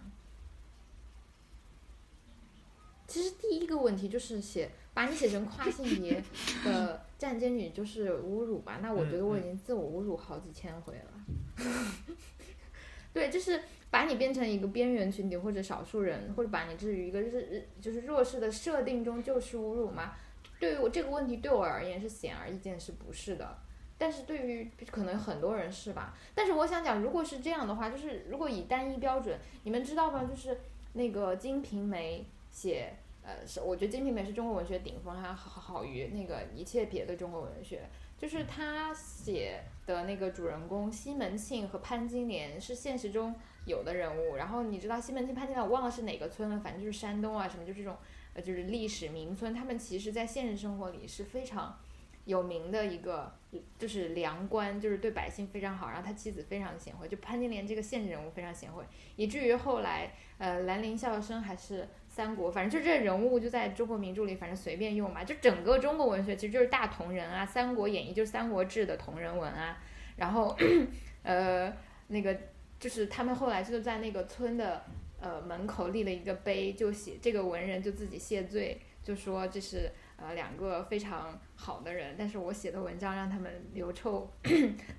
[3.08, 6.24] 其实第一个问题就是写把你写成跨性别
[6.64, 8.80] 的站街女就是侮辱吧？
[8.82, 11.66] 那我觉得我已经自我侮辱好几千回了。
[13.14, 20.16] 对，就是把你变成一个边缘群体或者少数人，或者把你置于一个日就是弱势的设定中，就是侮辱吗？
[20.60, 23.56] 对于我这个问题，对我而言是显而易见是不是的。
[24.00, 26.18] 但是对于可能很多人是吧？
[26.34, 30.24] 但是我想讲，如果是这样的话，就是如果以单一标准，你们知道吗？
[30.24, 30.58] 就是
[30.94, 32.92] 那个《金瓶梅》写，
[33.24, 37.82] 呃，是我觉得《金瓶梅》是中国文学顶峰，还好好于那个一切别的中国文学。
[38.18, 43.34] 就是他写的那个主人公西门庆和潘金莲是现实中
[43.66, 47.98] 有的人物，然后你知道西门庆、潘金莲，我忘了是哪个村了，反正就是山东啊什么，就这种
[48.36, 51.76] 呃就是历史名村，他们其实在现实生活里是非常
[52.26, 53.34] 有名的一个
[53.80, 58.84] 就是良官，就是对百姓非常好，然后他妻子非常贤惠，就潘金莲这个现实人物非常贤惠，
[59.16, 61.90] 以至于后来呃兰陵笑笑生还是
[62.22, 69.76] 三国，反正就这人物就在中国名著里，反正随便用嘛，就整个中国文学其实就是大同人啊，《三国演义》就是《三国志》的同人文啊，
[70.18, 70.56] 然后
[71.24, 71.74] 呃
[72.10, 72.38] 那个
[72.80, 74.84] 就是他们后来就在那个村的
[75.20, 79.90] 呃门口立了一个碑，就写这个文人就自己谢罪，就说这是。
[80.24, 84.32] 呃，两个非常好的人，但是我写的文章让他们流臭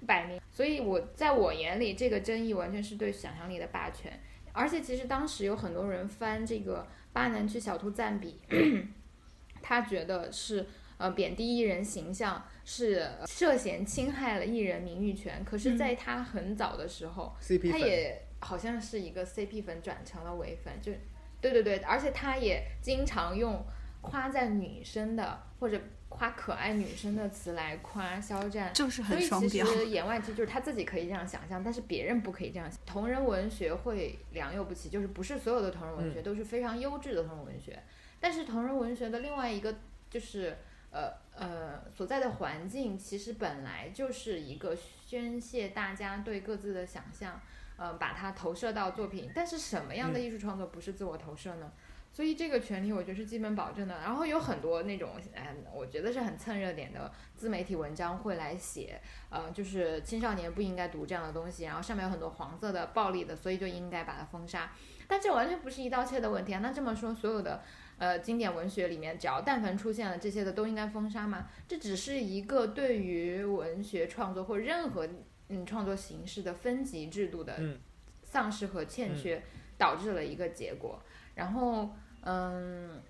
[0.04, 4.20] 百名，所以我在我眼里，这个争议完全是对想象力的霸权。
[4.52, 8.40] 而且其实当时有很多人翻这个巴南区小兔赞比，
[9.62, 10.66] 他觉得是
[10.98, 15.44] 呃贬低艺人形象，是涉嫌侵害了艺人名誉权。
[15.44, 17.34] 可是，在他很早的时候
[17.70, 20.92] 他也好像是一个 CP 粉转成了伪粉，就
[21.40, 23.64] 对对对，而且他也经常用。
[24.04, 25.80] 夸赞女生的或者
[26.16, 29.62] 夸可爱女生的词来夸肖战，就是所以其。
[29.64, 32.80] 实言外之意就是他自己可以这样想象，但是别人不可以这样想。
[32.86, 37.82] 同人文学会良莠不齐，就是不是所有的同人文学嗯都是非常优质的同人文学，
[38.20, 39.74] 但是同人文学的另外一个
[40.10, 40.56] 就是
[40.90, 47.40] 呃呃所在的环境，其实本来就是一个宣泄大家对各自的想象，
[47.76, 49.30] 呃，把它投射到作品。
[49.34, 51.72] 但是什么样的嗯艺术创作不是自我投射呢？
[52.12, 53.98] 所以这个权利我觉得是基本保证的。
[54.00, 64.70] 然后有很多那种，哎，我觉得是很蹭热点的自媒体文章会来写，呃，就是青少年不应该读这样的东西，然后上面有很多黄色的、暴力的，所以就应该把它封杀。
[65.08, 66.60] 但这完全不是一刀切的问题啊！
[66.62, 67.62] 那这么说，所有的
[67.98, 71.48] 呃经典文学里面，只要但凡出现了这些的，都应该封杀吗？
[71.68, 75.06] 这只是一个对于文学创作或任何
[75.48, 77.78] 嗯创作形式的分级制度的嗯
[78.22, 79.42] 丧失和欠缺，
[79.76, 81.02] 导致了一个结果。
[81.34, 81.90] 然后
[82.24, 83.02] 嗯，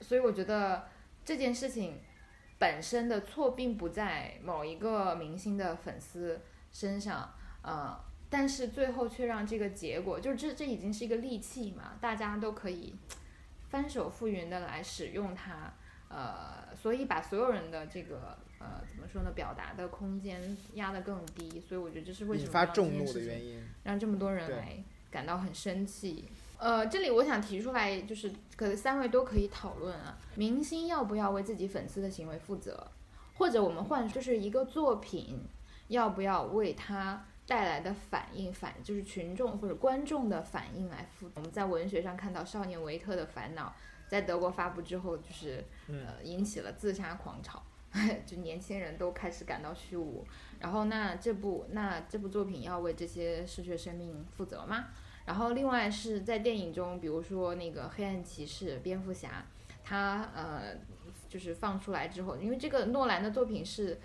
[0.00, 0.88] 所以我觉得
[1.24, 1.98] 这件事情
[2.58, 6.40] 本身的错并不在某一个明星的粉丝
[6.72, 12.94] 身上，呃，但是最后却让这个结果，就是这这已经是一个利器嘛，大家都可以
[13.68, 15.72] 翻手覆云的来使用它，
[16.08, 23.64] 呃，所以把所有人的这个呃怎么说呢，表达的空间压得更低，所以我觉得这是为什引么发众怒让这件事情的原因。
[23.82, 26.28] 让这么多人来感到很生气。
[26.60, 32.86] 呃，这里我想提出来，就是可能三位都可以讨论啊，明星要不要为自己粉丝的行为负责，
[33.38, 35.40] 或者我们换，就是一个作品
[35.88, 41.32] 要不要为他带来的反应反，就是群众或者观众的反应来负责。
[41.36, 43.68] 我们在文学上看到《少年维特的烦恼》
[44.10, 47.62] 在德国发布之后，就是嗯呃引起了自杀狂潮，
[48.26, 50.22] 就年轻人都开始感到虚无。
[50.58, 54.88] 然后那这部那这部作品要为这些逝去生命负责吗？
[55.30, 59.46] 然后另外是在电影中，比如说那个黑暗骑士、蝙蝠侠，
[59.84, 60.74] 他呃
[61.28, 64.00] 就是放出来之后，因为这个诺兰的作品是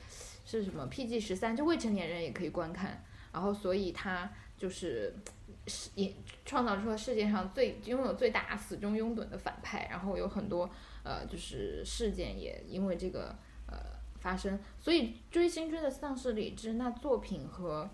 [0.45, 5.15] 是什么？PG 十三，就未成年人也可以观看，然后所以他就是
[5.65, 6.13] 是也
[6.45, 10.69] 创造出了世界上最拥有最大死忠拥趸的反派，然后有很多
[11.01, 13.35] 呃就是事件也因为这个
[13.65, 13.75] 呃
[14.19, 17.89] 发生，所以追星追的丧失理智，那作品和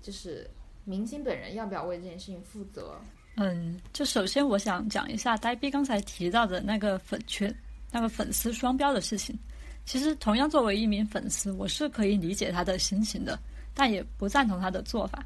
[0.00, 0.48] 就是
[0.84, 2.94] 明星本人要不要为这件事情负责？
[3.36, 7.54] 嗯，就首先我想讲一下呆逼刚才提到的那个粉圈、
[7.90, 9.38] 那个粉丝双标的事情。
[9.84, 13.38] 其实，同样作为一名粉丝，我是可以理解他的心情的，
[13.74, 15.24] 但也不赞同他的做法。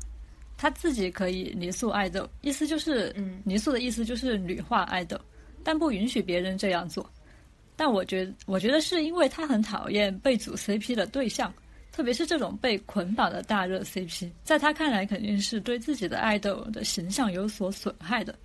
[0.57, 5.21] 他自己可以泥塑爱豆，意思就是，嗯泥塑的意思就是女化爱豆，
[5.63, 7.09] 但不允许别人这样做。
[7.77, 11.53] 但我觉我觉得是因为他很讨厌被组 CP 的对象，
[11.97, 18.39] 特别是这种被捆绑的大热 CP，在他看来肯定是对自己的爱豆的形象有所损害的。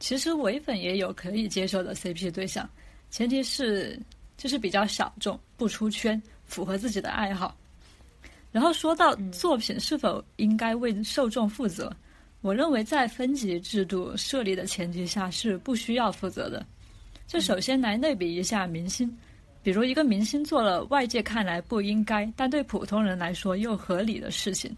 [0.00, 2.66] 其实唯粉也有可以接受的 CP 对象，
[3.10, 4.00] 前提是
[4.38, 7.54] 就是比较小众，不出圈，符合自己的爱好。
[8.50, 11.94] 然后说到作品是否应该为受众负责，
[12.40, 16.64] 我认为在分级制度设立的前提下是不需要负责的。
[17.26, 19.14] 就首先来类比一下明星，
[19.66, 24.70] 比如一个明星做了外界看来不应该，但对普通人来说又合理的事情，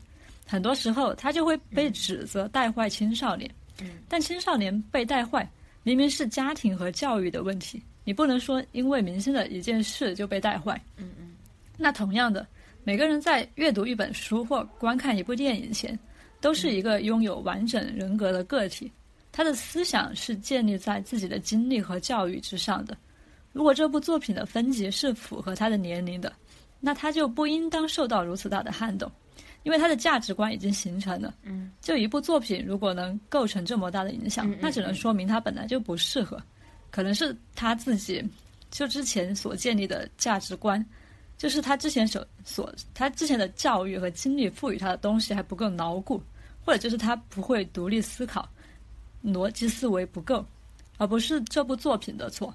[0.46, 3.50] 很多时候他就会被指责带坏青少年。
[4.08, 5.46] 但青少年被带坏，
[5.82, 10.80] 明明是家庭和教育的问题，你不能说因为明星的一件事就被带坏。
[10.96, 11.32] 嗯嗯。
[11.76, 12.46] 那同样的，
[12.82, 15.98] 每个人在阅读一本书或观看一部电影前，
[16.40, 18.90] 都是一个拥有完整人格的个体，
[19.32, 22.96] 他的思想是建立在自己的经历和教育之上的。
[23.52, 26.32] 如果这部作品的分级是符合他的年龄的，
[26.80, 29.10] 那他就不应当受到如此大的撼动，
[29.64, 31.34] 因为他的价值观已经形成了。
[31.42, 36.40] 嗯，就一部作品如果能构成这么大的影响，嗯嗯那只能说明他本来就不适合，
[36.90, 38.24] 可能是他自己
[38.70, 40.84] 就之前所建立的价值观，
[41.36, 46.22] 就是他之前所所他之前的教育和经历赋予他的东西还不够牢固，
[46.64, 48.48] 或者就是他不会独立思考，
[49.24, 50.44] 逻辑思维不够，
[50.96, 52.54] 而不是这部作品的错。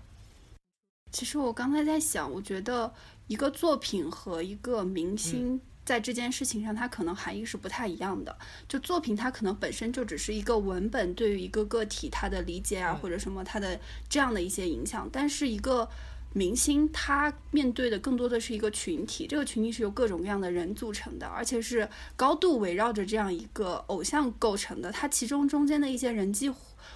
[1.13, 2.91] 其实我刚才在想，我觉得
[3.27, 8.35] 一个作品和一个明星在这件事情上，它可能含义是不太一样的。
[8.67, 15.07] 就作品，它可能本身就只是一个文本对于一个个体他的理解啊，嗯或者什么他的这样的一些影响。
[15.11, 15.87] 但是一个
[16.33, 24.91] 明星，他面对的更多的是一个群体，这个群体是由各种各样的人组成的，而且是高度围绕着这样一个偶像构成的。
[24.91, 26.49] 它其中中间的一些人际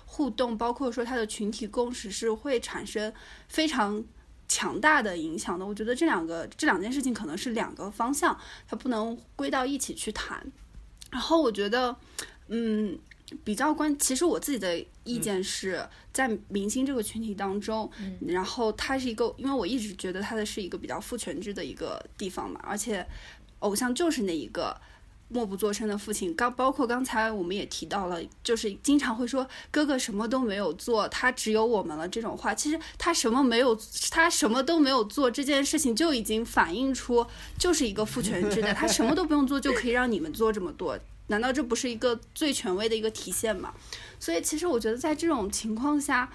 [0.06, 3.14] 互互动，包括说他的群体共识，是会产生
[3.48, 4.04] 非常
[4.48, 5.66] 强大的影响的。
[5.66, 10.46] 我觉得这两个这两件事情可能是两个方向，它不能归到一起去谈。
[11.12, 11.96] 然后我觉得，
[12.48, 12.98] 嗯，
[13.44, 17.90] 比较关，其实我自己的意见是在明星这个群体当中，
[18.28, 23.08] 然后它是一个，因为我一直觉得它的是一个比较父权制的一个地方嘛，而且
[23.60, 24.76] 偶像就是那一个。
[25.30, 32.56] 默不作声的父亲，刚包括刚才我们也提到了，就是经常会说哥哥什么都没有做，他只有我们了这种话。
[32.56, 33.78] 其实他什么没有，
[34.10, 37.26] 他什么都没有做，这件事情就已经反映出
[37.60, 40.98] 就是一个父权制的，他什么都不用做就可以让你们做这么多，
[41.28, 43.74] 难道这不是一个最权威的一个体现吗？
[44.20, 46.32] 所以其实我觉得在这种情况下。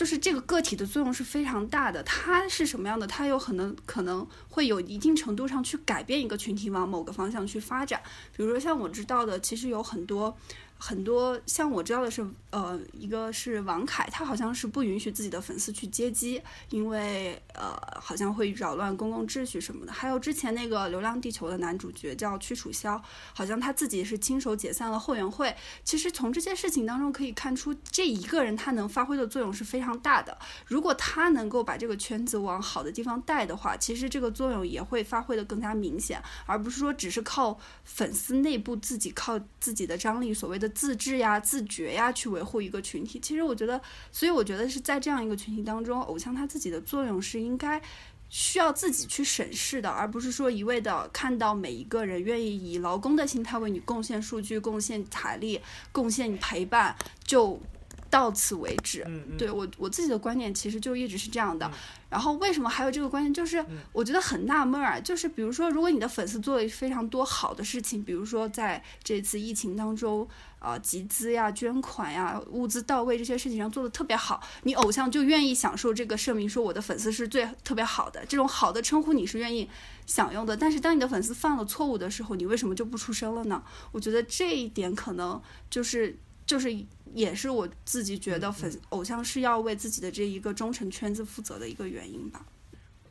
[0.00, 3.06] 就是这个个体的作用是非常大的，它是什么样的？
[3.06, 8.00] 它有可能可能会有一定程度上去改变一个群体往某个方向去发展。
[8.34, 10.34] 比如说像我知道的，其实有很多。
[10.82, 19.92] 很多像我知道的是，呃，一个是王凯，他好像是不允许自己的粉丝去接机，因为呃，好像会扰乱公共秩序什么的。
[19.92, 23.00] 还有之前那个《流浪地球》的男主角叫屈楚萧，
[23.34, 25.54] 好像他自己是亲手解散了后援会。
[25.84, 30.38] 其实从这些事情当中可以看出，这一个人他能发挥的作用是非常大的。
[30.64, 40.69] 如果他能够把这个圈子往好的地方带的话，其实这个作用也会发挥的更加明显，而不是说只是靠粉丝内部自己靠自己的张力，所谓的。
[40.70, 43.20] 自治呀、自觉呀，去维护一个群体。
[43.20, 47.80] 其实我觉得，所以我觉得是在这样一个群体当中，偶像他自己的作用是应该
[48.28, 55.60] 需要自己去审视的，而不是说一味的看到每一个人愿意以劳工的心态为你贡献数据、贡献财力、
[55.90, 56.94] 贡献陪伴，
[57.24, 57.60] 就
[58.08, 59.04] 到此为止。
[59.36, 61.68] 对我我自己的观点其实就一直是这样的。
[62.08, 63.34] 然后为什么还有这个观念？
[63.34, 70.28] 就是我觉得很纳闷儿，就是比如说，如果你的粉丝做了非常多好的事情，比如说在这次疫情当中。
[70.60, 79.66] 啊，集资呀、捐款呀、物资到位这些事情上做的特别好，你偶像就愿意享受这个盛名，说我的粉丝是最特别好的，这种好的称呼你是愿意
[80.04, 80.54] 享用的。
[80.54, 83.64] 但是当你的粉丝犯了错误的时候，你为什么就不出声了呢？
[83.90, 85.40] 我觉得这一点可能
[85.70, 86.70] 就是就是
[87.14, 92.44] 也是我自己觉得粉偶像是要为自己的这一个忠诚圈子负责的一个原因吧。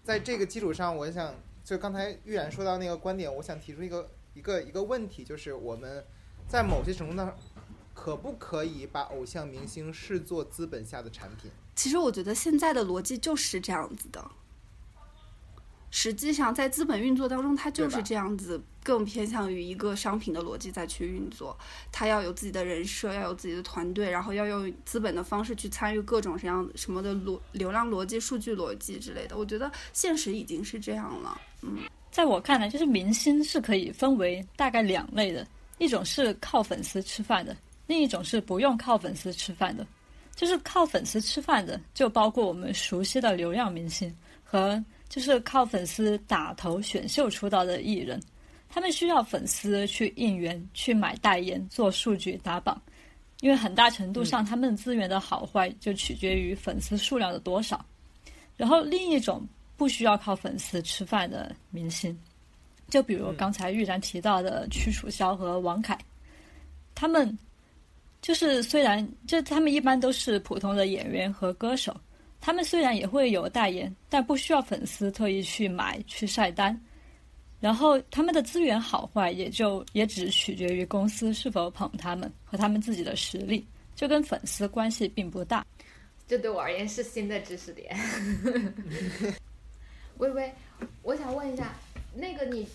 [0.04, 1.34] 在这个基础上，我想
[1.66, 6.06] 就刚才玉然说到那个观点，我想提出一个一个一个问题，就是我们。
[6.50, 7.32] 在某些程度上，
[7.94, 11.52] 可不可以把偶像明星视作资本下的产品？
[11.76, 14.26] 其实我觉得现在的逻辑就是这样子的。
[15.92, 21.56] 实际上，在资本运作当中，它就是这样子，更偏向于一个商品的逻辑再去运作。
[21.92, 29.38] 它要有自己的人设，要有自己的团队，然后要用资本的方式去参与各种什样什么的逻流量逻辑、数据逻辑之类的。
[29.38, 31.40] 我觉得现实已经是这样了。
[31.62, 31.78] 嗯，
[32.12, 35.46] 在我看来，就是明星是可以分为大概两类的。
[35.80, 37.58] 一种是靠粉丝吃饭的，
[37.88, 39.86] 另一种是不用靠粉丝吃饭的。
[40.36, 48.22] 就是靠粉丝吃饭的，就包括我们熟悉的流量明星和就是靠粉丝打头选秀出道的艺人。
[48.70, 52.82] 他们需要粉丝去应援、去买代言、做数据打榜，
[53.42, 57.84] 因为很大程度上他们资源的好坏就取决于粉丝数量的多少。
[58.56, 62.18] 然后另一种不需要靠粉丝吃饭的明星。
[62.90, 65.98] 就比如刚才玉然提到的屈楚萧和王凯，
[66.96, 67.38] 他们
[68.22, 71.96] 就是虽然就他们一般都是普通的演员和歌手，
[72.42, 76.80] 他们虽然也会有代言，但不需要粉丝特意去买去晒单。
[77.60, 83.66] 然后他们的资源好坏也就也只取决于公司是否捧他们和他们自己的实力，
[83.96, 85.66] 就跟粉丝关系并不大。
[86.28, 87.98] 这对我而言是新的知识点。
[90.20, 90.54] 微微，
[91.04, 91.74] 我想问一下。
[92.16, 92.68] 那个你，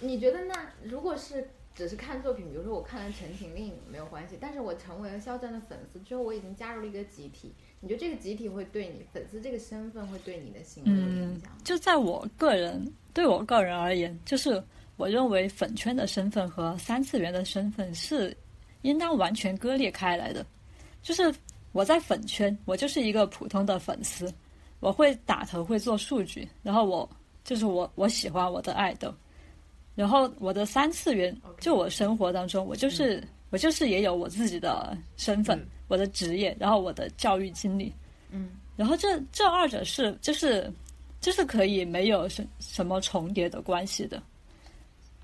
[0.00, 11.50] 你觉得那如果是只是看作品，比如说我看了《陈情令》没有关系，但是我成为了肖战的粉丝之后，我已经加入了一个集体，你觉得这个集体会对你粉丝这个身份会对你的行为有影响？
[11.64, 14.62] 就在我个人对我个人而言，就是
[14.96, 18.36] 我认为粉圈的身份和三次元的身份是
[18.82, 20.44] 应当完全割裂开来的。
[21.02, 21.34] 就是
[21.72, 24.32] 我在粉圈，我就是一个普通的粉丝，
[24.80, 27.08] 我会打头，会做数据，然后我。
[27.44, 29.10] 就是我，我喜欢我的爱豆，
[29.98, 33.20] 然后我的三次元，就我生活当中，我就是
[33.50, 37.92] 我就是也有我自己的身份，我的职业，然后我的教育经历，
[38.30, 40.72] 嗯，然后这这二者是就是
[41.20, 44.22] 就是可以没有什什么重叠的关系的，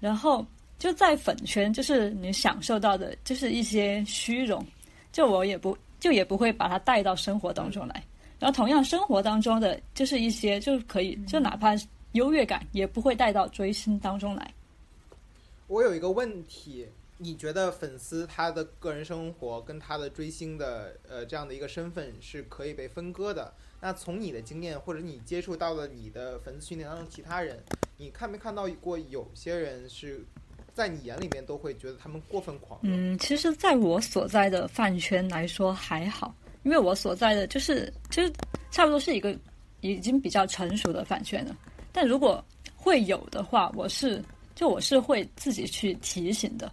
[0.00, 0.44] 然后
[0.76, 4.66] 就在粉圈，就是你享受到的就是一些虚荣，
[5.12, 8.02] 就我也不就也不会把它带到生活当中来，
[8.40, 11.76] 然后同样生活当中的就是一些就可以就哪怕。
[12.14, 14.48] 优越感也不会带到追星当中来。
[15.66, 16.86] 我有一个问题，
[17.18, 23.52] 你觉得粉丝他的个人生活跟他的追星的呃这样的一个身份是可以被分割的？
[23.80, 27.62] 那从你的经验或者你接触到了你的粉丝群体当中其他人，
[27.96, 30.24] 你看没看到过有些人是
[30.72, 32.80] 在你眼里面都会觉得他们过分狂？
[32.82, 38.32] 嗯，其实，在我所在的饭圈来说还好，因为我所在的就是就是
[38.70, 39.36] 差不多是一个
[39.80, 41.56] 已经比较成熟的饭圈了。
[41.92, 42.42] 但如果
[42.74, 44.22] 会有的话，我是
[44.54, 46.72] 就我是会自己去提醒的。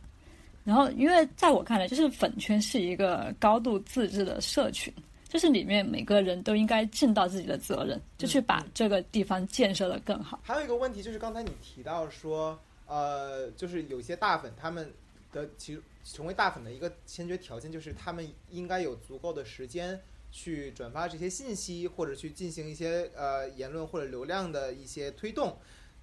[0.64, 4.94] 然后，因为在我看来，就是粉圈是一个高度自治的社群，
[5.28, 10.40] 就是里面每个人都应该尽到自己的责任，就去把这个地方建设的更好。
[10.44, 14.88] 还有一个问题就是刚才你提到说，呃，就是有些大粉他们
[15.32, 20.00] 的其成为大粉的一个先决条件就是他们应该有足够的时间
[20.32, 25.58] 去转发这些信息，或者去进行一些呃言论或者流量的一些推动。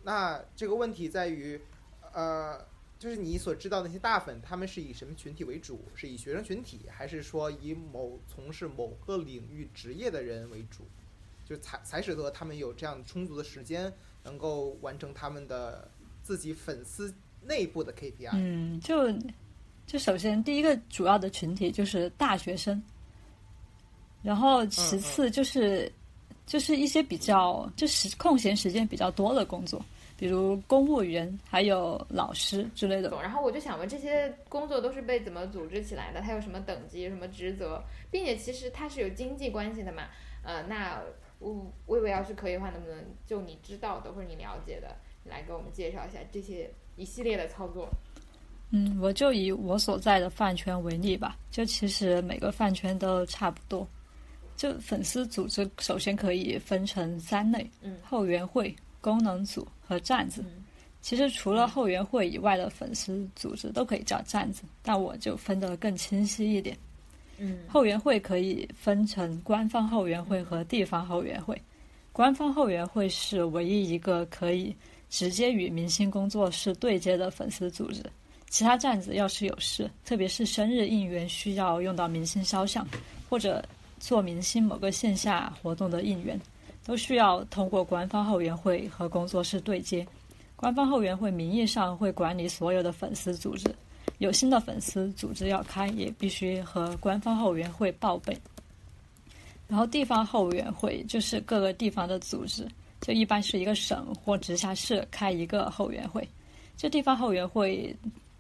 [0.08, 1.60] 那这个问题在于，
[2.14, 2.66] 呃。
[2.98, 5.80] 就是你所知道那些大粉，他们是以什么群体为主？
[5.94, 10.82] 是以学生群体，还是说以某从事某个领域职业的人为主？
[11.48, 13.92] 就才才使得他们有这样充足的时间，
[14.24, 15.88] 能够完成他们的
[16.24, 18.30] 自己粉丝内部的 KPI。
[18.32, 19.16] 嗯，就
[19.86, 22.82] 就首先第一个主要的群体就是大学生，
[24.24, 25.88] 然后其次就是
[26.46, 29.80] 就是一些比较就是空闲时间比较多的工作。
[30.18, 33.08] 比如公务员，还有老师之类的。
[33.22, 36.20] 然后我就想问，这些工作都是被怎么组织起来的？
[36.20, 40.08] 它有什么等级、什么职责，并且其实它是有经济关系的嘛？
[40.42, 41.00] 呃，那
[41.38, 47.88] 我微微要是可以的话，能不能就你知道的或者你了解的，来给我们介绍一下这些一系列的操作？
[48.70, 51.38] 嗯，我就以我所在的饭圈为例吧。
[51.52, 53.86] 就其实每个饭圈都差不多。
[54.56, 58.74] 就粉丝组织，首先可以分成三类：嗯，后援会。
[59.00, 60.44] 功能组和站子，
[61.00, 66.76] 其实除了后援会以外的粉丝组织都可以叫站子，但我就分得更清晰一点。
[67.38, 71.58] 嗯，后援会可以分成官方后援会和地方后援会。
[72.12, 74.74] 官方后援会是唯一一个可以
[75.08, 78.04] 直接与明星工作室对接的粉丝组织，
[78.50, 82.86] 其他站子要是有事，特别是生日应援需要用到明星肖像，
[83.30, 83.64] 或者
[84.00, 86.38] 做明星某个线下活动的应援。
[86.88, 90.06] 都需要通过官方后援会和工作室对接。
[90.56, 93.66] 官方后援会名义上会管理所有的粉丝组织，
[94.16, 98.34] 有新的粉丝组织要开，也必须和官方后援会报备。
[99.66, 102.66] 然后地方后援会就是各个地方的组织，
[103.02, 106.26] 就一般是一个省或直辖市开一个后援会。
[106.74, 107.94] 这地方后援会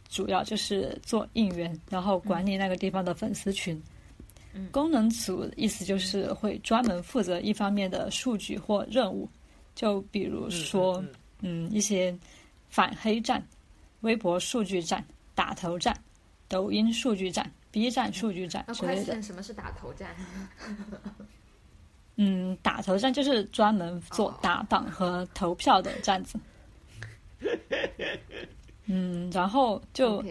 [0.08, 3.78] 主要就是做应援，然后管理那个地方的粉丝群。
[4.70, 9.28] 功能组意思就是会专门负责一方面的数据或任务，
[9.74, 11.02] 就比如说，
[11.40, 12.16] 嗯，一些
[12.68, 13.44] 反黑站、
[14.00, 15.04] 微博数据站、
[15.34, 15.96] 打头站、
[16.48, 19.22] 抖音数据站、B 站数据站之类的。
[19.22, 20.14] 什么是打头站？
[22.16, 26.38] 嗯，打头站就是专门做打榜和投票的站子。
[28.86, 30.24] 嗯，然后就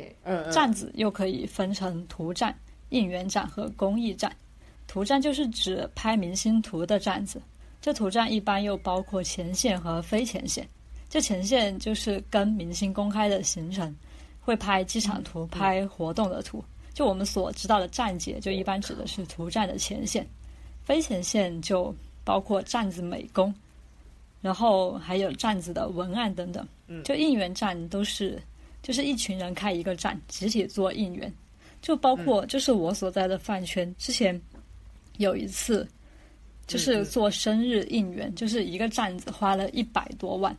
[0.51, 2.53] 站子又可以分成图站。
[2.89, 4.35] 应援站和公益站，
[4.87, 7.41] 图站就是指拍明星图的站子。
[7.81, 10.67] 这图站一般又包括前线和非前线。
[11.09, 13.95] 这前线就是跟明星公开的行程，
[14.41, 16.63] 会拍机场图、拍活动的图。
[16.93, 20.27] 就我们所知道的站姐，就一般指的是图站的前线。
[20.83, 23.53] 非前线就包括站子美工，
[24.41, 26.67] 然后还有站子的文案等等。
[27.03, 28.41] 就应援站都是，
[28.81, 31.31] 就是一群人开一个站，集体做应援。
[31.87, 34.37] 就包括就是我所在的饭圈，之前
[35.19, 35.87] 有一次
[36.65, 40.53] 就是做生日应援，就是一个站子花了一百多万。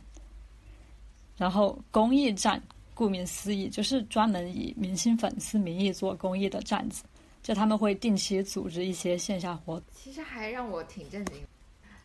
[1.37, 2.59] 然后公益站，
[2.95, 7.03] 顾名思义就是专门以明星粉丝名义做公益的站子，
[7.43, 9.83] 就他们会定期组织一些线下活动。
[9.93, 11.35] 其实还让我挺震惊，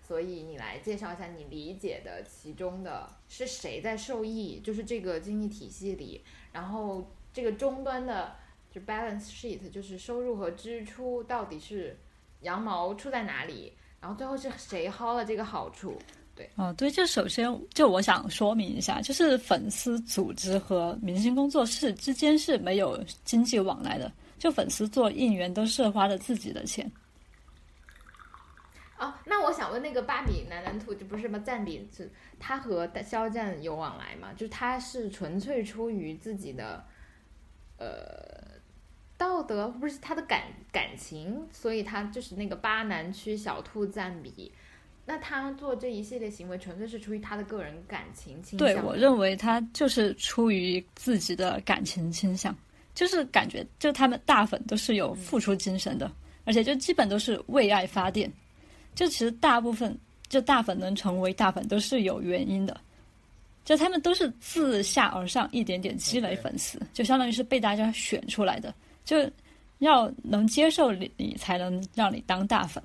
[0.06, 6.20] 所以你来介绍一下你理解的其中的是谁在受益，就是这个经济体系里，
[6.52, 8.36] 然后这个终端的。
[8.74, 11.96] 就 balance sheet 就是收入和支出到底是
[12.40, 15.96] 羊毛出在哪里，然后最后是谁薅了这个好处？
[16.34, 24.10] 对，哦，对，就首先就我想说明一下，就是粉丝组织和明星工作室之间是没有经济往来的，
[24.40, 26.90] 就粉丝做应援都是花了自己的钱。
[28.98, 32.10] 哦，那我想问那个芭比男男兔，就不是什么赞比，是
[32.40, 34.32] 他和肖战有往来吗？
[34.32, 36.84] 就是他是纯粹出于自己的，
[37.78, 38.43] 呃。
[39.24, 44.52] 道德不是他的感感情，所以他就是那个巴南区小兔赞比。
[45.06, 48.58] 那他做这一系列行为，纯粹是出于他的个人感情倾向。
[48.58, 52.54] 对我认为他就是出于自己的感情倾向，
[52.94, 56.12] 就是感觉就他们大粉都是有付出精神的，
[56.44, 58.30] 而且就基本都是为爱发电。
[58.94, 59.98] 就其实大部分
[60.28, 62.78] 就大粉能成为大粉都是有原因的，
[63.64, 68.74] 就他们都是自下而上一点点积累粉丝就相当于是被大家选出来的，
[69.04, 69.16] 就
[69.78, 72.82] 要能接受你，你才能让你当大粉。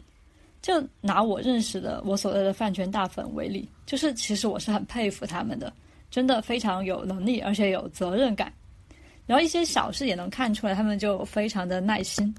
[0.62, 5.72] 就拿我认识的我所谓的饭圈大粉为例，就是其实我是很佩服他们的，
[6.12, 8.52] 真的非常有能力，而且有责任感。
[9.26, 12.36] 然后一些小事也能看出来，他们就非常的耐心，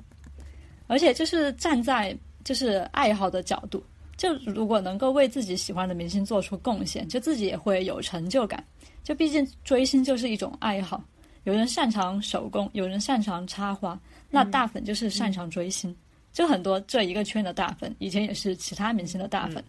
[0.87, 2.15] 而且就是站在
[2.45, 3.83] 就是爱好的角度，
[4.17, 8.63] 就如果能够为自己喜欢的明星做出贡献，就自己也会有成就感。
[9.03, 11.03] 就毕竟追星就是一种爱好，
[11.45, 15.95] 有人擅长手工，有人擅长插花，那大粉就是擅长追星。
[16.33, 19.65] 就很多这一个圈的大粉，以前也是其他明星的大粉，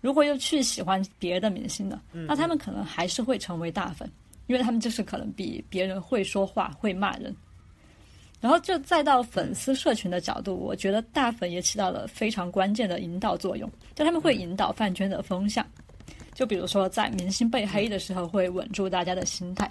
[0.00, 4.10] 如果又去喜欢别的明星的，那他们可能还是会成为大粉，
[4.46, 7.34] 因为他们就是可能比别人会说话，会骂人。
[8.40, 15.66] 然后就再到粉丝社群的角度，我觉得大粉也起到了非常关键的引导作用，就他们会引导饭圈的风向。
[16.32, 19.70] 就比如说在明星被黑的时候，会稳住大家的心态。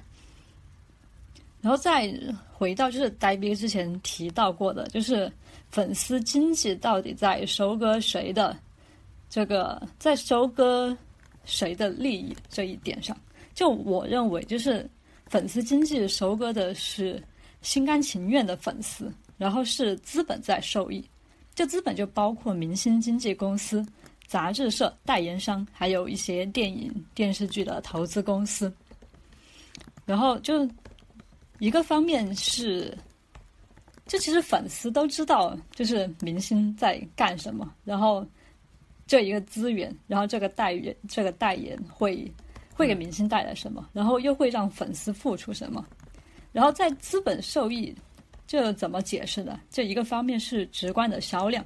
[1.62, 2.14] 然后再
[2.52, 5.32] 回到就是呆逼之前提到过的，就是
[5.70, 8.58] 粉丝经济到底在收割谁的
[9.30, 10.96] 这个在收割
[11.44, 13.18] 谁的利益这一点上，
[13.54, 14.90] 就我认为就是
[15.26, 17.22] 粉丝经济收割的是
[17.62, 21.04] 心甘情愿的粉丝，然后是资本在受益。
[21.56, 23.84] 这资本就包括明星经纪公司、
[24.28, 28.72] 杂志社、代言商，还有一些电影、电视剧的投资公司。
[30.06, 30.66] 然后就
[31.60, 32.96] 一个方面是，
[34.06, 38.26] 这其实粉丝都知道，就是明星在干什么，然后
[39.08, 42.32] 这一个资源，然后这个代言，这个代言会
[42.76, 45.84] 会给明星带来什么，然后又会让粉丝付出什么，
[46.52, 47.94] 然后在资本受益，
[48.46, 49.60] 这怎么解释呢？
[49.70, 51.66] 这一个方面是直观的销量，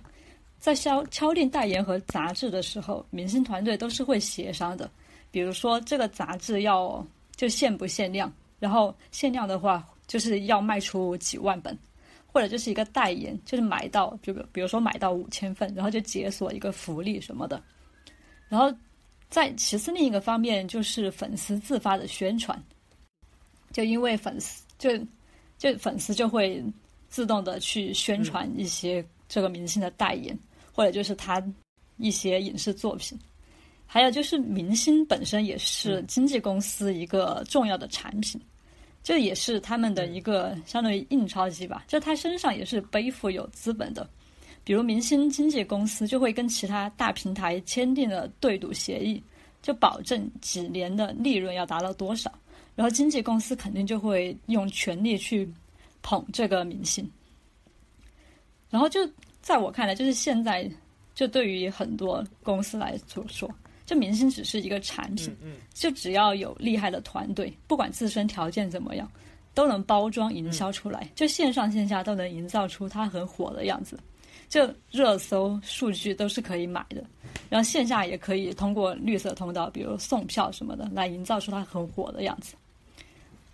[0.57, 4.89] 在销敲定代言和杂志的时候，明星团队都是会协商的，
[5.31, 8.31] 比如说这个杂志要就限不限量。
[8.61, 11.75] 然后限量的话，就是要卖出几万本，
[12.27, 17.59] 或者就是一个代言，就是买到，就比如说买到五千份，然后就解锁一个福利什么的。
[18.47, 18.71] 然后
[19.29, 22.61] 在其次另一个方面就是粉丝自发的宣传，
[23.73, 24.91] 就因为粉丝就
[25.57, 26.63] 就粉丝就会
[27.09, 30.37] 自动的去宣传一些这个明星的代言，
[30.71, 31.43] 或者就是他
[31.97, 33.17] 一些影视作品。
[33.87, 38.39] 还有就是明星本身也是经纪公司一个重要的产品。
[39.03, 44.07] 这也是他们的一个相当于印钞机吧，就他身上也是背负有资本的，
[44.63, 49.21] 比如明星经纪公司就会跟其他大平台签订了对赌协议，
[49.61, 52.31] 就保证几年的利润要达到多少，
[52.75, 55.51] 然后经纪公司肯定就会用全力去
[56.03, 57.09] 捧这个明星，
[58.69, 58.99] 然后就
[59.41, 60.69] 在我看来，就是现在
[61.15, 62.95] 就对于很多公司来
[63.27, 63.49] 说。
[63.91, 65.35] 这明星只是一个产品，
[65.73, 69.05] 就只要有厉害的团队，不管自身条件怎么样，
[69.53, 73.99] 都能包装营销出来，就线上线下都能营造出它很火的样子。
[74.47, 77.03] 就热搜数据都是可以买的，
[77.49, 82.55] 然后线下也可以通过绿色通道，比如送票什么的，来营造出它很火的样子。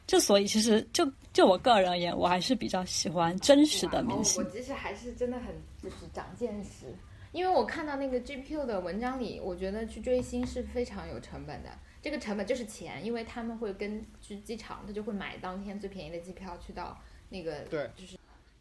[0.06, 4.44] 就所以其实就就我个人而言，我还是比较喜欢真实的明星。
[4.44, 5.48] 我其实还是真的很
[5.82, 6.96] 就是长见识。
[7.32, 11.70] 因为我看到那个 GQ 的文章里，我觉得去追星是非常有成本的。
[12.02, 16.98] 这个成本就是钱，因为他们会根据机场，他就会买当天最便宜的机票去到
[17.30, 17.62] 那个。
[17.70, 18.18] 对，就是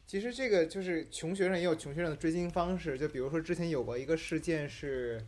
[0.07, 2.99] 其实这个就是穷学生也有穷学生的追星方式。
[2.99, 5.25] 就比如说之前有过一个事件是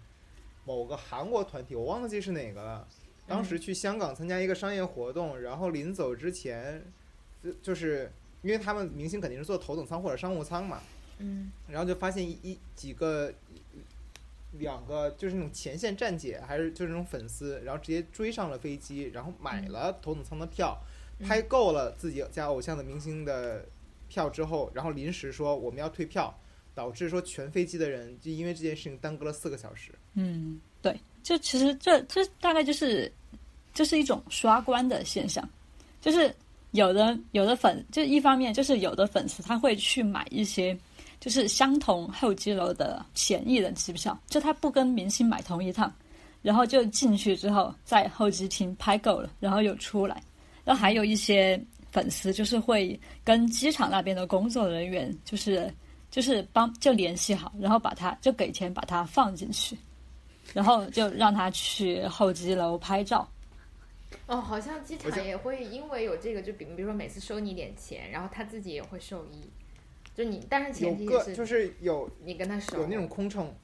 [0.65, 2.89] 某个韩国团体，我忘记是哪个了。
[3.27, 6.83] 当时去香港参加一个商业活动，然后临走之前，
[7.45, 8.11] 就就是
[8.43, 10.81] 因为他们明星肯定是坐头等舱或者商务舱嘛。
[11.19, 13.33] 嗯，然后就发现一一几个
[14.53, 20.77] 两个就是那种前线站姐，还是就是那种粉丝，然后直接追上了飞机，然后买了头等舱的票，
[21.23, 23.65] 拍够了自己家偶像的明星的
[24.09, 26.35] 票之后，然后临时说我们要退票，
[26.75, 29.93] 导致说全飞机的人就因为这件事情耽搁了四个小时。
[30.15, 33.13] 嗯，对，就其实这这大概就是
[33.75, 35.47] 这是一种刷关的现象，
[36.01, 36.35] 就是
[36.71, 40.77] 有的有的粉，就一方面就是有的粉丝他会去买一些。
[41.21, 45.93] 就是相同候机楼的便宜的机票，就他不跟明星买同一趟，
[46.43, 50.23] 然后就进去之后在候机厅拍够了，然后又出来。
[50.65, 51.61] 然后还有一些
[51.91, 55.73] 粉丝就是会跟机场那边的工作人员，就是
[56.11, 59.77] 就是帮就联系好，然后把他就给钱把他放进去，
[60.53, 63.29] 然后就让他去候机楼拍照。
[64.27, 69.51] 哦，好像机场也会因为有这个，就比比如说每次收你点钱，然后他自己也会受益。
[70.19, 73.55] 就你，但是前提是就是有你跟他熟，有那种空乘，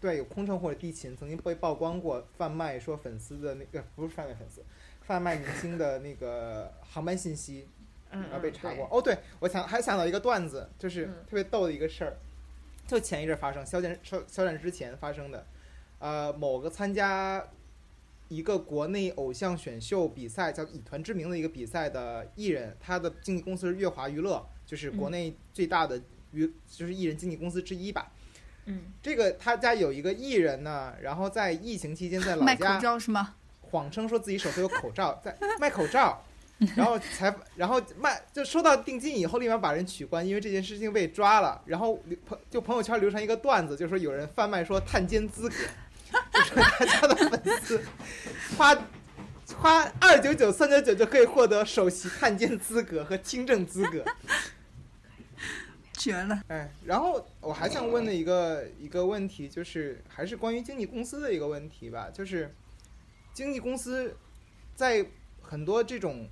[0.00, 4.64] 对，有空乘或者地勤曾经被曝光过贩卖说粉丝的那个不是贩卖粉丝，
[5.02, 7.68] 贩卖明星的那个航班信息，
[8.10, 8.88] 嗯，然后被查嗯过。。
[8.90, 12.16] 哦，对，我想还想到一个段子，就是嗯特别逗的一个事儿，
[12.86, 15.46] 就前一阵发生，肖战肖肖战之前发生的，
[15.98, 17.46] 呃，某个参加
[18.28, 25.98] 一个国内偶像选秀比赛叫以团之名的一个比赛的艺人，他的经纪公司是乐华娱乐，就是国嗯内最大的
[26.32, 28.12] 娱，就是艺人经纪公司之一吧。
[28.66, 33.34] 嗯这个他家有一个艺人呢，然后在疫情期间在老卖口家罩是吗？
[33.62, 36.22] 谎称说自己手头有口罩，在卖口罩，
[36.76, 41.62] 然后才然后卖就收到定金以后，立马把人取关，因为这件事情被抓了。
[41.64, 41.98] 然后
[42.50, 45.56] 就朋友圈流传一个段子，就说有人贩卖说探监资格，
[46.32, 47.82] 就说他家的粉丝
[48.58, 48.76] 花
[49.56, 54.04] 花二九九、三九九就可以获得首席探监资格和听证资格。
[55.98, 56.40] 绝了！
[56.48, 62.54] 哎，然后我还想问的一个一个问题，就是还是关于经纪公司的一个问题吧，就是
[63.34, 64.16] 经纪公司
[64.74, 65.04] 在
[65.42, 66.28] 很多这种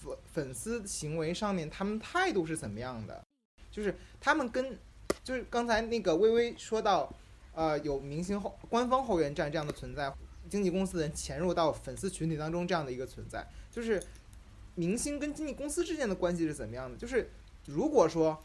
[0.00, 3.22] 粉粉丝行为上面，他们态度是怎么样的？
[3.70, 4.78] 就是他们跟
[5.22, 7.12] 就是刚才那个微微说到，
[7.54, 10.12] 呃，有明星后官方后援站这样的存在，
[10.50, 14.02] 经纪公司的人潜入到粉丝群体当中这样的一个存在，就是
[14.74, 16.96] 明星跟经纪公司之间的关系是怎么样的？
[16.96, 17.30] 就是
[17.66, 18.40] 如果说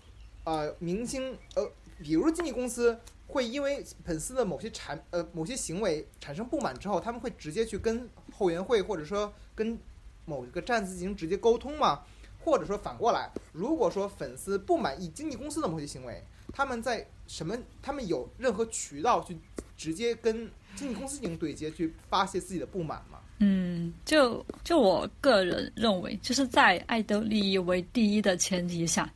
[0.50, 9.78] 呃，明星呃，比如经纪公司会因为粉丝的某些产呃某些行为产生不满之后，他们会直接去跟后援会或者说跟
[10.26, 12.02] 某一个站子进行直接沟通吗？
[12.44, 17.56] 或者说反过来，如果说粉丝不满意经纪公司的某些行为，他们在什么？
[17.80, 19.38] 他们有任何渠道去
[19.78, 23.20] 直接跟经纪公司进行对接，去发泄自己的不满吗？
[23.42, 29.10] 嗯，就就我个人认为，就是在爱豆利益为第一的前提下，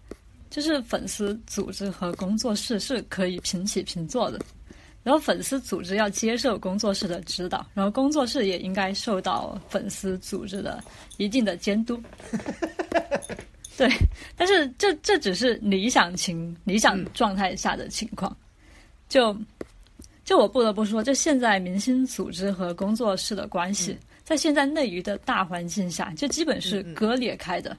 [0.54, 4.40] 就是粉丝组织和工作室是可以平起平坐的。
[5.02, 10.82] 然后粉丝组织要接受工作室的指导，然后工作室也应该受到粉丝组织的
[11.18, 12.00] 一定的监督。
[13.76, 13.90] 对，
[14.38, 18.38] 但是这这只是理想情理想状态下的情况，
[19.10, 19.36] 就
[20.24, 27.76] 就我不得不说，就现在明星组织和工作室的关系，在现在内娱的大环境下，就基本是割裂开的。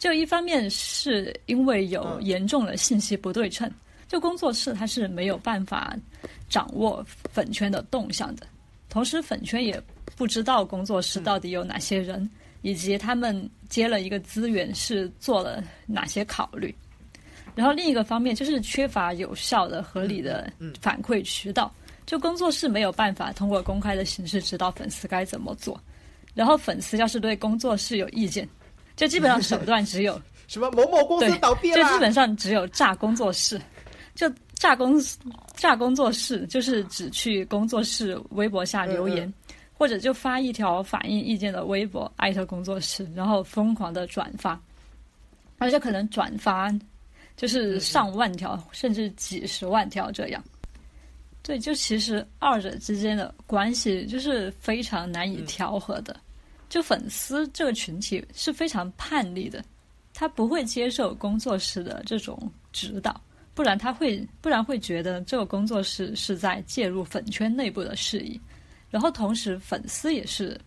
[0.00, 3.70] 就一方面是因为有嗯严重的信息不对称，
[4.08, 5.94] 就工作室它是没有办法
[6.48, 8.46] 掌握粉圈的动向的，
[8.88, 9.80] 同时粉圈也
[10.16, 12.28] 不知道工作室到底有哪些人，
[12.62, 16.74] 以及他们接了一个资源是做了哪些考虑。
[17.54, 21.70] 然后另一个方面就是缺乏有效的、合理的反馈渠道，
[22.06, 25.78] 就工作室没有办法通过公开的形式指导粉丝该怎么做。
[26.32, 28.48] 然后粉丝要是对工作室有意见，
[29.00, 31.76] 就基本上手段只有 什么某某公司倒闭了？
[31.76, 33.58] 就基本上只有炸工作室，
[34.14, 35.00] 就炸公
[35.56, 39.34] 炸工作室，就是只去工作室微博下留言，嗯
[39.72, 44.60] 或者就发一条反映意见的微博，艾特工作室，然后疯狂的转发，
[45.56, 46.70] 而且可能转发
[47.38, 50.44] 就是上万条，甚至几十万条这样。
[51.42, 56.14] 对，就其实二者之间的关系就是非常难以调和的。
[56.70, 59.62] 就粉丝这个群体是非常叛逆的，
[60.14, 63.20] 他不会接受工作室的这种指导，
[63.54, 68.40] 不然他会，不然会觉得这个工作室是在介入粉圈内部的事宜。
[68.88, 70.58] 然后同时，粉丝也是，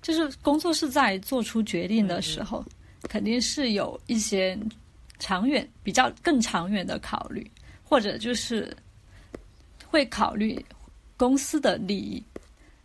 [0.00, 2.64] 就是工作室在做出决定的时候，
[3.02, 4.58] 肯定是有一些
[5.18, 7.48] 长远、比较更长远的考虑，
[7.84, 8.74] 或者就是
[9.86, 10.62] 会考虑
[11.18, 12.22] 公司的利益。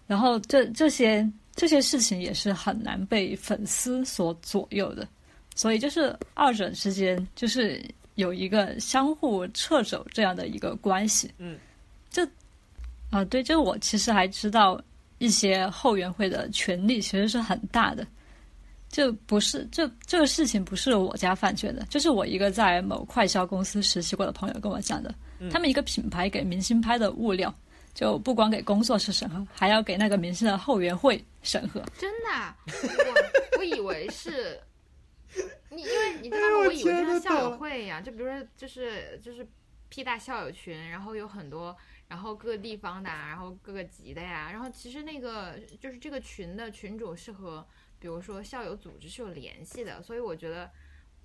[0.07, 5.07] 然后这这些这些事情也是很难被粉丝所左右的，
[5.53, 7.83] 所以就是二者之间就是
[8.15, 11.29] 有一个相互掣肘这样的一个关系。
[11.37, 11.57] 嗯，
[12.09, 12.27] 这
[13.09, 14.81] 啊、对，就我其实还知道
[15.17, 18.07] 一些后援会的权力其实是很大的。
[18.89, 25.13] 就不是这这个事情不是我家饭圈的，就是我一个在某快销公司实习过的朋友跟我讲的。
[25.51, 27.53] 他们一个品牌给明星拍的物料，
[27.97, 31.83] 就不光给工作室审核，还要给那个明星的后援会审核。
[31.97, 34.61] 真的啊、我我以为是，
[35.71, 36.57] 你因为你知道吗？
[36.67, 39.43] 我以为就像校友会一样，就比如说就是就是
[39.89, 41.75] P 大校友群，然后有很多，
[42.07, 47.67] 然后各个地方的啊，然后各个级的呀，然后其实那个就是这个群的群主是和
[47.97, 50.69] 比如说校友组织是有联系的，所以我觉得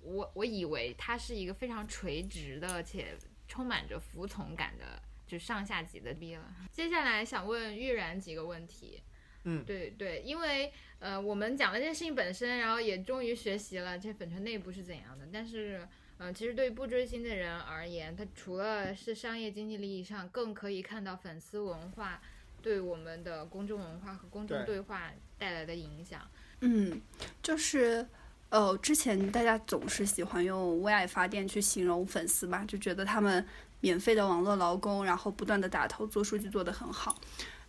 [0.01, 3.15] 我我以为它是一个非常垂直的且
[3.47, 4.99] 充满着服从感的。
[5.33, 6.53] 就上下级的逼了。
[6.71, 9.01] 接下来想问玉然几个问题。
[9.45, 15.27] 嗯对对，因为呃，我们讲了这件事情本身，然后也终于学习了这粉圈内部是怎样的。
[15.33, 15.85] 但是，
[16.19, 22.21] 嗯、其实对于不追星的人而言，他除了是商业经济利益上，更可以看到粉丝文化
[22.61, 26.21] 对我们的公众文化和公众对对话带来的影响。
[26.61, 27.01] 嗯，
[27.41, 28.07] 就是
[28.47, 33.45] 呃，之前大家总是喜欢用为爱发电去形容粉丝吧，就觉得他们
[33.83, 37.17] 免费的网络劳工，然后不断的打头做数据做得很好。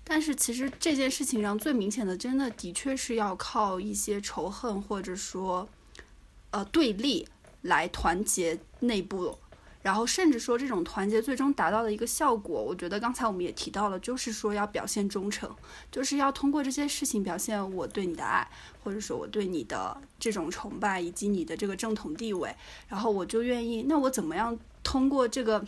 [0.04, 5.68] 但是其实这件事情上最明显的，真的的确是要靠一些仇恨或者说
[6.52, 7.26] 呃对立
[7.62, 9.36] 来团结内部。
[9.82, 15.50] 然后甚至说这种团结最终达到的一个效果，我觉得刚才我们也提到了，就是说要表现忠诚，
[15.90, 18.48] 就是要通过这些事情表现我对你的爱，
[18.82, 22.54] 或者说我对你的这种崇拜，以及你的这个正统地位，
[22.88, 25.62] 然后我就愿意，那我怎么样通过这个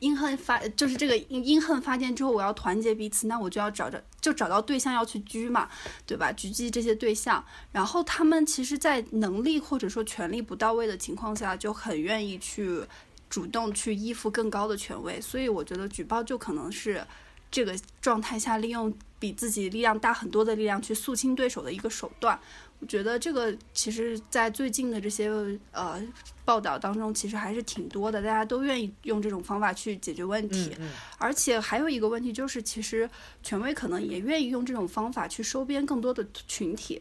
[0.00, 5.68] 因恨发，就是这个因因恨发电之后，我要团结彼此，那我就要找着就找到对象要去狙嘛，
[6.06, 6.32] 对吧？
[6.32, 12.82] 狙击这些对象，然后他们其实，在能力或者说权力不到位的情况下，就很愿意去
[13.30, 17.04] 主动去依附更高的权威，所以我觉得举报就可能是
[17.50, 22.38] 这个状态下利用比自己力量大很多的力量去肃清对手的一个手段。
[22.84, 25.30] 我觉得这个其实，在最近的这些
[25.72, 25.98] 呃
[26.44, 30.76] 报道当中，其实还是挺多的，大家都愿意用这种方法去解决问题。
[30.78, 33.08] 嗯而且还有一个问题就是，其实
[33.42, 37.00] 权威可能也愿意用这种方法去收编更多的群体，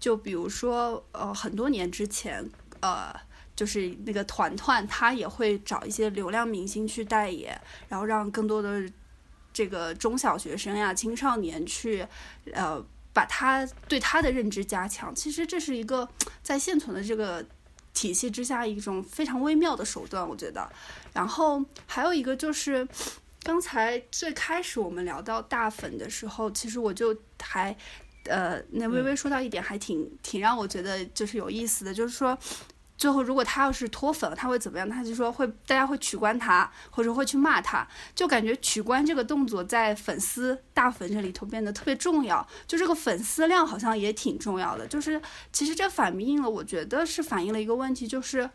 [0.00, 2.44] 就比如说，呃，很多年之前，
[2.80, 3.14] 呃，
[3.54, 7.56] 就是那个团团，他也会找一些流量明星去代言，
[7.88, 8.82] 然后让更多的
[9.52, 12.04] 这个中小学生呀、青少年去，
[12.52, 15.14] 呃，把他对他的认知加强。
[15.14, 16.08] 其实这是一个
[16.42, 17.44] 在现存的这个
[17.92, 20.70] 体系之下一种非常微妙的手段，我觉得。
[21.12, 22.86] 然后还有一个就是，
[23.42, 27.76] 刚才最开始我们聊到大粉的时候，其实我就还，
[28.24, 32.38] 呃，那微微说到一点还挺挺让我觉得就是有意思的，就是说。
[33.00, 34.86] 最后，如果他要是脱粉了，他会怎么样？
[34.86, 42.46] 他就说会，大家会取关他，或者会去骂他，就感觉取关这个动作在粉丝大粉这里头变得特别重要。
[42.66, 44.86] 就这个粉丝量好像也挺重要的。
[44.86, 45.18] 就是
[45.50, 48.50] 其实这反映了，我觉得是反映了一个问题，就是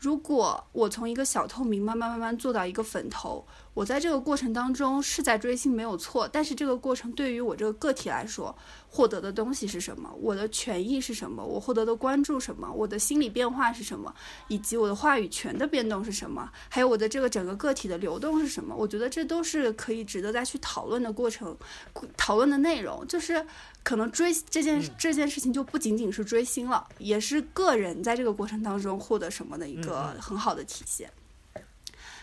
[0.00, 3.46] 如果我从一个小透明慢慢慢慢做到一个粉头，
[3.76, 8.56] 我在这个过程当中是在追星没有错，但是这个过程对于我这个个体来说，
[8.88, 10.10] 获得的东西是什么？
[10.18, 11.44] 我的权益是什么？
[11.44, 12.72] 我获得的关注什么？
[12.72, 14.14] 我的心理变化是什么？
[14.48, 16.50] 以及我的话语权的变动是什么？
[16.70, 18.74] 还有我的这个整个个体的流动是什么？
[18.74, 21.54] 我觉得这都是可以值得再去讨论的过程，
[22.16, 23.06] 讨论的内容。
[23.06, 23.44] 就是
[23.82, 31.12] 可能追这件这件事情就不仅仅是追星了，也是个人在这个过程当中获得什么的一个很好的体现。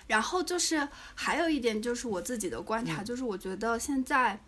[0.08, 4.40] 然后就是还有一点，就是我自己的观察，就是我觉得现在，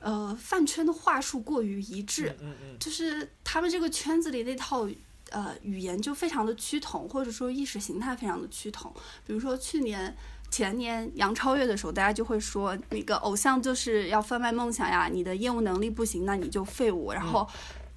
[0.00, 4.88] 呃，饭圈的话术过于一致，嗯嗯就是他们这个圈子里那套
[5.30, 8.92] 呃语言就非常的趋同，或者说意识形态非常的趋同。
[9.26, 10.16] 比如说去年、
[10.50, 17.48] 前年杨超越的时候，大家就会说那个偶像就是要贩卖梦想呀，你的业务能力不行，那你就废物，然后。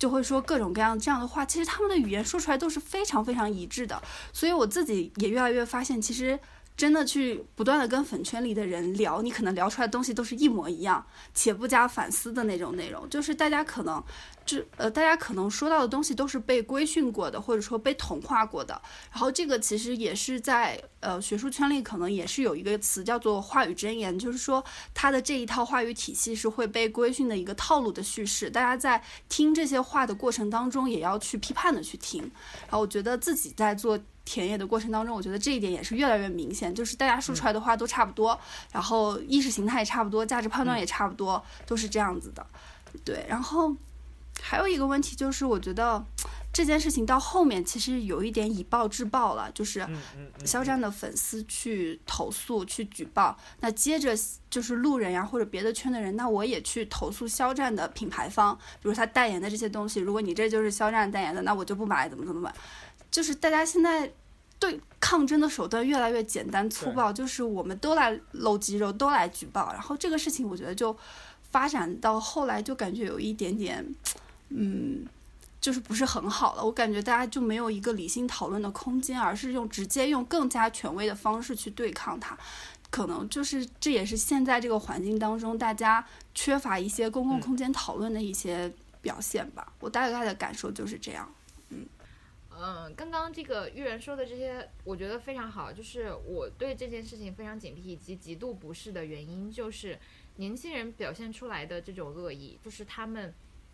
[0.02, 4.02] 就会说各种各样这样的话，其实他们的语言说出来都是非常非常一致的，
[4.34, 6.39] 所以我自己也越来越发现，其实
[6.82, 14.04] 真的去不断的跟粉圈里的人聊，你可能聊出来的东西都是一模一样，且不加反思的那种内容，就是大家可能。
[14.44, 18.82] 这呃，大家可能说到的东西都是被规训过的，或者说被同化过的。
[19.12, 24.62] 然后这个其实也是在呃学术圈里可能也是有一个词叫做话语箴言，就是说
[24.96, 28.50] 它的这一套话语体系是会被规训的一个套路的叙事。
[28.50, 32.24] 大家在听这些话的过程当中，也要去批判的去听。
[32.62, 38.39] 然后我觉得自己在做田野的过程当中，我觉得这一点也是越来越明显，就是大家说出来的话都差不多，
[38.72, 42.45] 然后意识形态也差不多，价值判断也差不多，都是这样子的。
[43.03, 43.76] 对，然后。
[44.43, 46.03] 还有一个问题就是，我觉得
[46.51, 49.86] 这件事情到后面其实有一点以暴制暴了，就是
[50.43, 54.17] 肖战的粉丝去投诉、去举报，那接着
[54.49, 62.51] 就是路人呀或者别的圈的人，那我也去投诉肖战的品牌方，比如他代言的这些东西，如果你这就是肖战代言的，那我就不买，怎么怎么买？
[63.12, 64.12] 就是大家现在
[64.57, 70.95] 对抗争的手段越来越简单粗暴，就是我们都来露肌肉，都来举报，然后这个事情我觉得就
[71.51, 73.93] 发展到后来就感觉有一点点。
[74.49, 75.05] 嗯，
[75.59, 76.64] 就是不是很好了。
[76.64, 82.38] 我感觉大家就没有一个理性讨论的空间，而是用直接用更加权威的方式去对抗它。
[82.89, 86.05] 可能就是这也是现在这个环境当中大家
[86.36, 88.70] 缺乏一些公共空间讨论的一些
[89.01, 89.72] 表现吧。
[89.80, 91.30] 我大概的感受就是这样。
[92.62, 95.74] 嗯嗯，刚刚这个玉人说的这些，我觉得非常好。
[95.74, 99.97] 就是我对这件事情非常警惕以及极度不适的原因，就是
[100.36, 103.34] 年轻人表现出来的这种恶意，就是他们。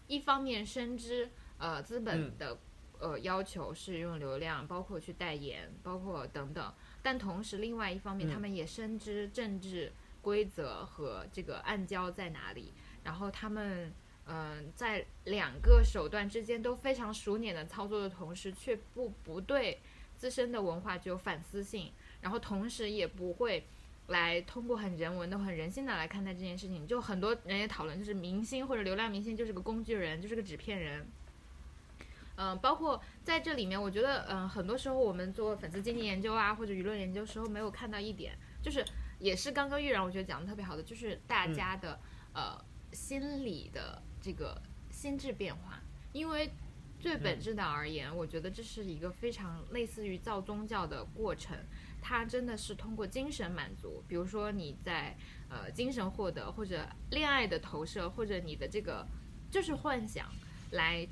[0.09, 2.57] 一方面深知，呃，资本的
[2.97, 6.73] 呃要求是用流量，包括去代言，包括等等。
[7.01, 12.71] 但同时，另外一方面，他们也深知政治规则和这个暗礁在哪里，
[13.03, 13.91] 然后他们
[14.29, 19.79] 嗯、在两个手段之间都非常熟练的操作的同时，却不不对
[20.17, 23.65] 自身的文化具有反思性，然后同时也不会
[24.07, 26.85] 来通过很人文的、很人性的来看待这件事情。
[26.85, 31.07] 就很多人也讨论，就是明星或者流量明星就是个工具人，就是个纸片人。
[32.35, 38.85] 嗯、包括在这里面，我觉得，嗯、很多时候我们做粉丝经济研究啊，或者舆论研究时候，没有看到一点，就是
[39.19, 41.99] 也是刚刚玉然我觉得讲的特别好的，就是大家的、
[42.33, 42.61] 呃
[42.93, 44.61] 心理的这个
[44.91, 45.79] 心智变化，
[46.11, 46.51] 因为
[46.99, 51.57] 最本质的而言，我觉得这是一个非常类似于造宗教的过程，
[52.01, 55.15] 它真的是通过精神满足，比如说你在
[55.47, 59.07] 呃精神获得，或者恋爱的投射，或者你的这个
[59.49, 60.29] 就是幻想
[60.71, 61.07] 来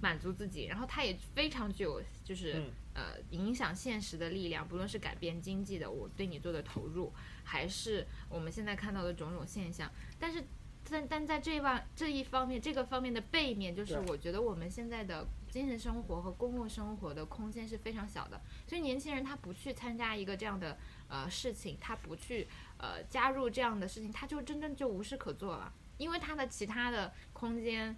[0.00, 2.64] 满足自己，然后它也非常具有就是、嗯。
[2.96, 7.12] 呃影响现实的力量，不论是改变经济的我对你做的投入，
[7.44, 9.88] 还是我们现在看到的种种现象，
[10.18, 10.42] 但是。
[10.88, 20.78] 但但在这一方这一方面，这个方面的背面，就是我觉得我们现在的精神生活和公共生活的空间是非常小的，所以年轻人他不去参加一个这样的
[21.08, 22.46] 呃事情，他不去
[22.78, 27.96] 呃加入这样的事情，他就真正就无事可做了，因为他的其他的空间，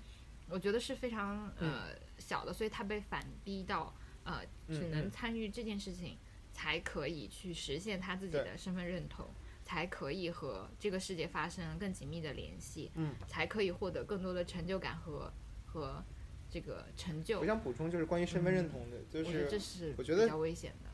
[0.49, 6.17] 我觉得是非常呃小的，所以他被反逼到呃只能参与这件事情，
[6.53, 9.29] 才可以去实现他自己的身份认同。
[9.69, 15.31] 才可以和这个世界发生更紧密的联系，嗯，才可以获得更多的成就感和
[15.67, 16.03] 和
[16.49, 17.45] 这个成就我。
[17.45, 20.89] 想补充就是关于身份认同的，就是这是是我觉得比较危险的。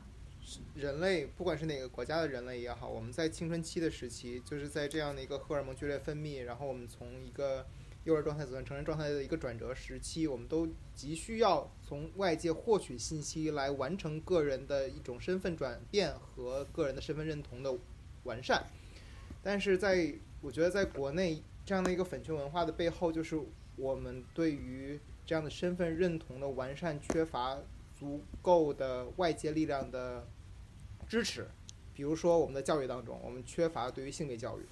[0.75, 7.65] 人类不管是哪个国家的人类也好，我们在青春期的时期，就是在这样的一个荷尔蒙剧烈分泌，然后我们从一个
[8.03, 17.73] 幼儿状态走向成人状态的一个转折时期，我们都急需要从外界获取信息来完成个人的一种身份转变和个人的身份认同的
[18.25, 18.63] 完善。
[19.41, 23.39] 但是在我觉得在国内这样的一个粉圈文化的背后，就是
[23.75, 27.57] 我们对于这样的身份认同的完善缺乏
[27.97, 30.27] 足够的外界力量的
[31.07, 31.47] 支持。
[31.93, 34.63] 比如说，我们的教育当中，我们缺乏对于性别教育，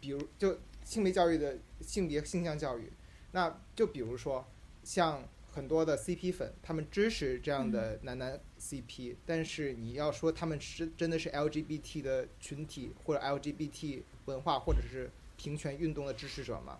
[0.00, 2.92] 比如就性别教育的性别性向教育。
[3.32, 4.46] 那就比如说，
[4.84, 5.22] 像
[5.56, 16.78] 很多的 CP 粉，他们支持这样的男男 CP，、但是你要说他们是真的是 LGBT 的群体或者 LGBT 文化或者是平权运动的支持者吗？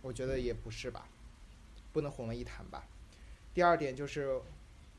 [0.00, 1.06] 我觉得也不是吧，
[1.92, 2.88] 不能混为一谈吧。
[3.52, 4.40] 第二点就是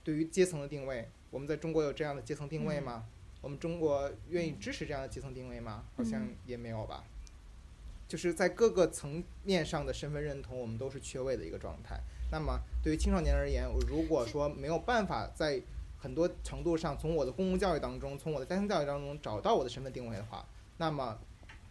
[0.03, 3.07] 对于阶层的定位，我们在中国有这样的阶层定位吗？
[3.41, 5.85] 我们中国愿意支持这样的阶层定位吗？
[5.97, 7.03] 好像也没有吧。
[8.07, 11.99] 就是在各个层面上的身份认同，我们都是缺位的一个状态。
[12.31, 15.61] 那么对于青少年而言，我如果说没有办法在
[15.97, 20.45] 很多程度上从我的公共教育当中，从我的家庭教育当中找到我的身份定位的话，
[20.77, 21.17] 那么，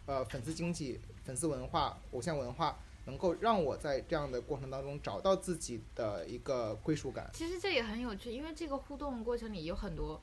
[0.05, 7.29] 呃，粉丝经济、粉丝文化、偶像文化，能够让我在这样的过程当中找到自己的一个归属感。
[7.33, 10.19] 其实这也很有趣，因为这个互动过程里有很多，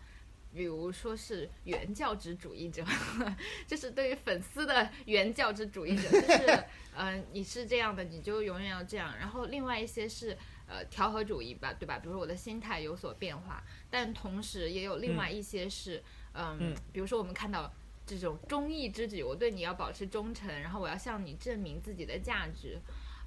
[0.55, 2.85] 比如说是原教旨主义者，
[3.67, 6.47] 就是对于粉丝的原教旨主义者， 就是
[6.95, 9.17] 嗯、呃你是这样的，你就永远要这样。
[9.19, 10.37] 然后另外一些是
[10.69, 11.99] 呃调和主义吧，对吧？
[11.99, 16.03] 比如说我的心态有所变化，但同时也有另外一些是
[16.35, 17.73] 嗯，嗯比如说我们看到。
[18.05, 22.77] 这种忠义之举，我对你要保持忠诚，然后我要向你证明自己的价值，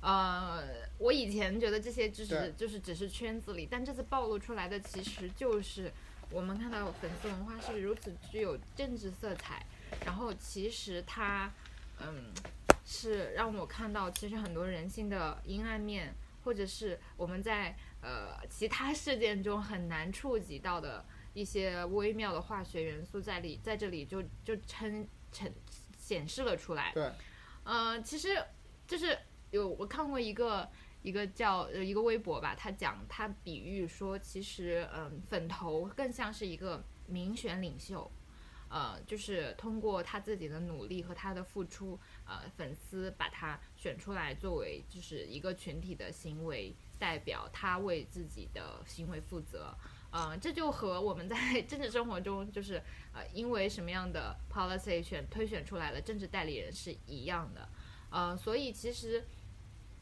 [0.02, 0.62] 呃，
[0.98, 5.90] 我以前觉得这些知识就是只是圈子里，但这次暴露出来的其实就是
[6.32, 9.66] 我们看到粉丝文化是如此具有政治色彩，
[10.06, 11.52] 然后其实它，
[12.00, 12.34] 嗯，
[12.86, 16.14] 是让我看到其实很多人性的阴暗面，
[16.44, 25.52] 或者是我们在呃其他事件中很难触及到的一些微妙的化学元素在里，在这里就就呈呈
[25.98, 26.92] 显示了出来。
[26.94, 27.12] 对，
[27.64, 28.38] 呃，其实
[28.86, 29.18] 就是
[29.52, 30.70] 有我看过一个
[31.06, 38.12] 一个叫呃一个微博吧，他讲他比喻说，其实嗯、粉头更像是一个民选领袖。
[38.68, 49.78] 呃，就是通过他自己的努力和他的付出，呃，粉丝把他选出来作为就是一个群体的行为代表，他为自己的行为负责。
[50.10, 52.82] 呃，这就和我们在 政治生活中，就是
[53.14, 57.70] 呃，因为什么样的 policy 选推选出来的政治代理人是一样的。
[58.10, 59.24] 呃，所以其实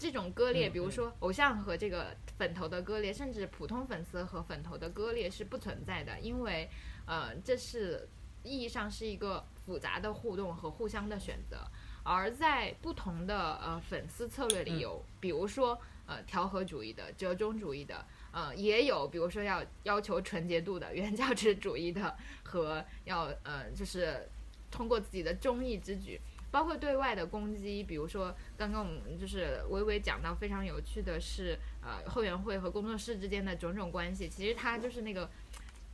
[0.03, 6.69] 这种割裂，嗯比如说偶像和这个粉头的割裂，甚至普通粉丝和粉头的割裂是不存在的，因为
[7.05, 8.09] 呃，这是
[8.43, 11.57] 意义上是一个复杂的互动和互相的选择。
[12.03, 14.79] 而在不同的呃粉丝策略里嗯。
[14.79, 24.27] 有，比如说呃调和主义的、折中主义的，呃也有比如说要要求纯洁度的原教旨主义的和要呃就是
[24.69, 26.19] 通过自己的忠义之举，
[26.53, 35.27] 包括对外的攻击，比如说刚刚我们就是微微讲到非常有趣的是，呃，后援会和工作室之间的种种关系，其实它就是那个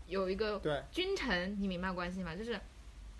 [0.07, 2.35] 有一个君臣，你明白关系吗？
[2.35, 2.59] 就是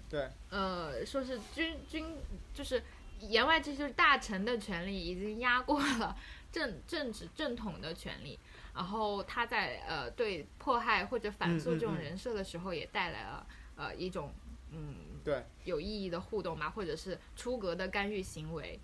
[0.09, 2.17] 对，呃，说是君君
[2.53, 2.83] 就是
[3.21, 6.17] 言外之意就是大臣的权利已经压过了
[6.51, 8.37] 政政治正统的权利，
[8.75, 14.33] 然后他在呃对迫害或者反诉这种人设的时候，也带来了呃一种
[14.71, 14.95] 嗯
[15.30, 18.80] 对有意义的互动吧，或者是出格的干预行为。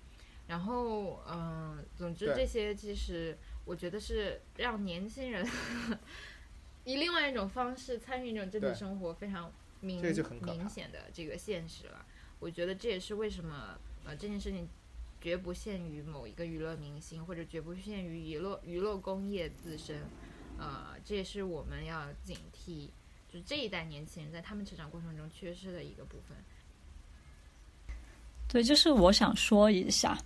[0.47, 3.35] 然后嗯、总之这些其实
[3.65, 5.43] 我觉得是让年轻人
[6.85, 9.99] 以另外一种方式参与这种政治生活非常明
[10.41, 12.05] 明显的这个现实了。
[12.39, 14.69] 我觉得这也是为什么呃这件事情
[15.19, 20.03] 绝不限于某一个娱乐明星，或者绝不限于娱乐娱乐工业自身。
[20.59, 22.89] 呃，这也是我们要警惕，
[23.35, 26.37] 就是这一代年轻人在他们成长过程中缺失的一个部分。
[28.47, 30.17] 对，就是我想说一下，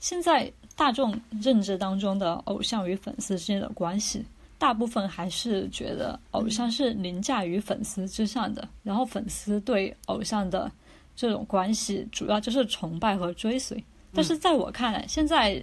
[0.00, 4.24] 现在大众认知当中的偶像与粉丝之间的关系，
[4.58, 10.68] 大部分还是觉得偶像是凌驾于粉丝之上的，然后粉丝对偶像的
[11.14, 13.80] 这种关系主要就是崇拜和追随。
[14.12, 15.62] 但是在我看来，现在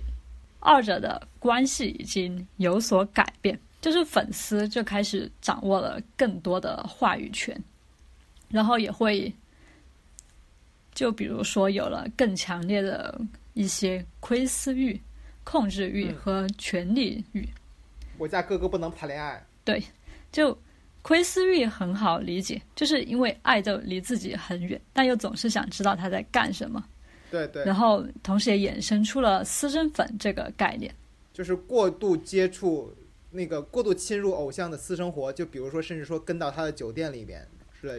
[0.61, 7.55] 二者的关系已经有所改变，就是粉丝就开始掌握了更多的话语权，
[8.49, 9.31] 然后也会。
[10.95, 13.19] 就比如说有了更强烈的
[13.55, 15.01] 一些窥私欲、
[15.43, 17.43] 控制欲嗯和权力欲。
[18.19, 19.83] 我家哥哥不能谈恋爱，对
[20.31, 20.55] 就
[21.01, 26.85] 窥私欲很好理解，就是因为爱豆离自己很远，但又总是想知道他在干什么，
[27.31, 30.93] 对对，然后同时也衍生出了私生粉这个概念。
[31.33, 32.93] 就是过度接触
[33.33, 37.45] 那个过度侵入偶像的私生活，就比如说甚至说跟到他的酒店里边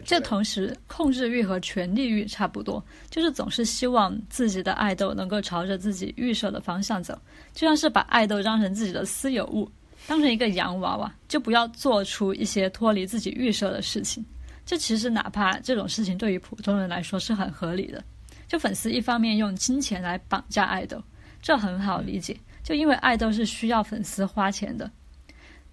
[0.05, 0.19] 这。
[0.21, 7.15] 同时，控制欲和权力欲差不多，就是总是希望自己的爱豆能够朝着自己预设的方向走，
[7.53, 9.69] 就像是把爱豆当成自己的私有物，
[10.07, 14.25] 当成一个洋娃娃，就不要做出一些脱离自己预设的事情。
[14.65, 18.03] 这其实哪怕这种事情对于普通人来说是很合理的。
[18.47, 21.01] 就粉丝一方面用金钱来绑架爱豆，
[21.41, 24.89] 这很好理解，就因为爱豆是需要粉丝花钱的，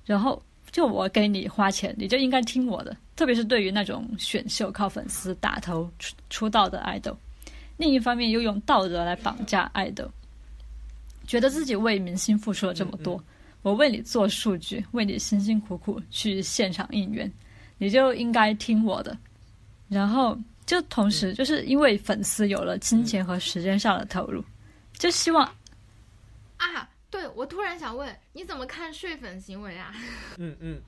[0.05, 2.97] 然后就我给你花钱，你就应该听我的。
[3.15, 7.17] 特别是对于那种选秀靠粉丝打头出出道的爱豆，
[7.77, 10.11] 另一方面又用道德来绑架爱豆，
[11.27, 13.23] 觉得自己为明星付出了这么多，
[13.61, 17.31] 我为你做数据，为你辛辛苦苦去现场应援，
[17.79, 19.17] 你就应该听我的。
[19.89, 24.43] 然后就同时就是因为粉丝有了金钱和时间上的投入，
[24.95, 25.45] 就希望
[26.57, 29.93] 啊，对我突然想问，你怎么看睡粉行为啊？
[30.39, 30.81] 嗯 嗯，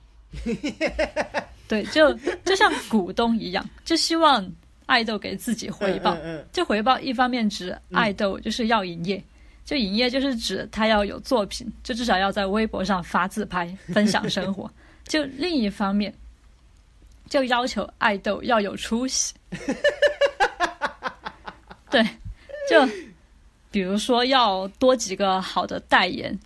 [1.69, 2.13] 对，就
[2.45, 4.51] 就像股东一样，就希望
[4.87, 6.15] 爱豆给自己回报。
[6.15, 9.23] 嗯嗯这回报一方面指爱豆就是要营业，
[9.67, 14.71] 就营业就是指他要有作品，就至少要在微博上发自拍分享生活。
[15.07, 16.13] 就另一方面，
[17.29, 19.35] 就要求爱豆要有出息。
[21.91, 22.03] 对，
[22.69, 22.81] 就
[23.75, 26.39] 比如说要多几个好的代言，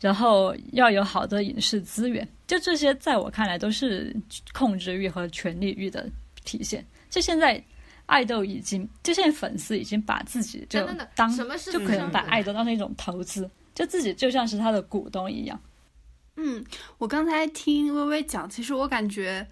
[0.00, 4.16] 然后要有好的影视资源，就这些在我看来都是
[4.54, 6.08] 控制欲和权力欲的
[6.42, 6.82] 体现。
[7.10, 7.62] 就现在。
[8.06, 10.86] 爱豆已经，就现在粉丝已经把自己就
[11.16, 15.58] 当什么是就可能把爱豆当成一种投资，就自己就像是他的股东一样。
[16.36, 16.62] 嗯，
[16.98, 19.48] 我刚才听微微讲，其实我感觉，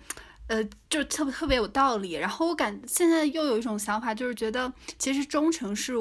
[0.48, 2.12] 呃，就特别特别有道理。
[2.12, 5.94] 然后我感现在又有一种想法，就是觉得其实忠诚是，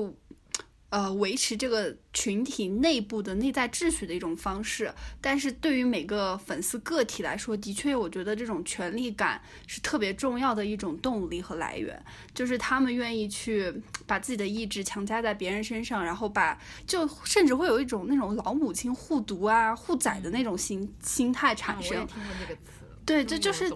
[0.91, 4.93] 呃，维持这个群体内部的内在秩序的一种方式。
[5.21, 11.97] 但是对于每个粉丝个体来说，的确，我觉得这种权力感是特别重要的一种动力和来源，
[12.33, 13.73] 就是他们愿意去
[14.05, 21.95] 把自己的意志强加在别人身上，然后把就甚至会有一种那种老母亲护犊啊、护崽的那种心心态啊产生。
[21.95, 22.61] 我也听过这个词。
[23.05, 23.69] 对，嗯这就是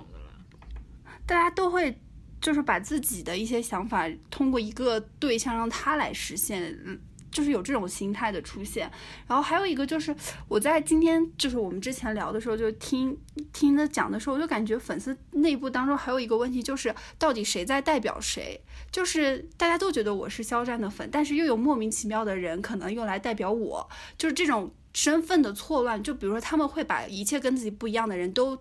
[1.25, 1.97] 大家都会
[2.45, 6.99] 就是把自己的一些想法通过一个对象让他来实现，嗯，
[7.31, 8.87] 就是有这种心态的出现。
[9.25, 10.15] 然后还有一个就是
[10.47, 13.17] 我在今天就是我们之前聊的时候就听
[13.51, 18.61] 听他讲的时候，我就感觉粉丝内部当中还有一个问题就是到底谁在代表谁？
[18.91, 23.89] 就是大家都觉得我是肖战的粉，但是又有莫名其妙的人可能用来代表我，
[24.19, 26.03] 就是这种身份的错乱。
[26.03, 28.55] 就比如说他们会把一切跟自己不一样的人都。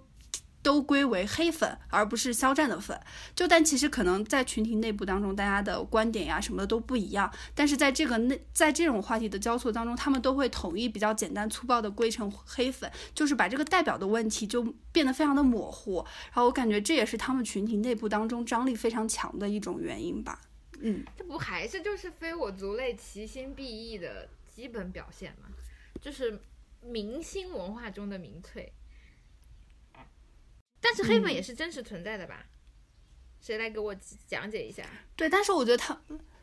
[0.64, 2.98] 都归为黑粉，而不是肖战的粉。
[3.36, 7.30] 就但其实可能在群体内部当中，大家的观点呀什么的都不一样。
[7.54, 15.96] 但是在这个内，在这种话题的交错当中，他们都会统一比较简单粗暴的归成黑粉，就是把这个代表的问题就变得非常的模糊。
[16.32, 20.40] 然后我感觉这也是他们群体内部当中张力非常强的一种原因吧。
[20.80, 24.26] 嗯，这不还是就是非我族类，其心必异的
[24.56, 25.48] 基本表现吗？
[26.00, 26.40] 就是
[26.80, 28.72] 明星文化中的民粹。
[30.84, 32.44] 但是黑粉也是真实存在的吧？
[33.40, 33.94] 谁来给我
[34.28, 34.84] 讲解一下？
[35.16, 35.98] 对，但是我觉得他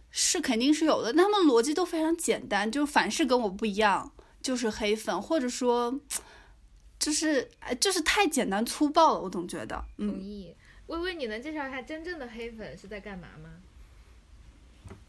[0.10, 4.12] 是肯定是有的，他们逻辑都非常简单，就凡是跟我不一样
[4.42, 6.00] 就是黑粉，或者说
[6.98, 10.56] 就是哎就是太简单粗暴了，我总觉得，嗯，同意。
[10.88, 13.50] 微微，你能介绍一下真正的黑粉是在干嘛吗？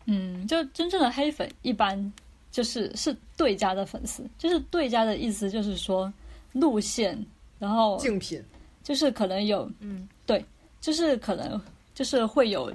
[0.06, 2.12] 嗯，就真正的黑粉一般
[2.50, 6.12] 就是是对家的粉丝，就是对家的意思就是说
[6.52, 7.26] 路线，
[7.59, 8.42] 然后竞品，
[8.82, 10.44] 就是可能有嗯，对
[10.80, 11.60] 就是可能
[11.94, 12.72] 就是会有，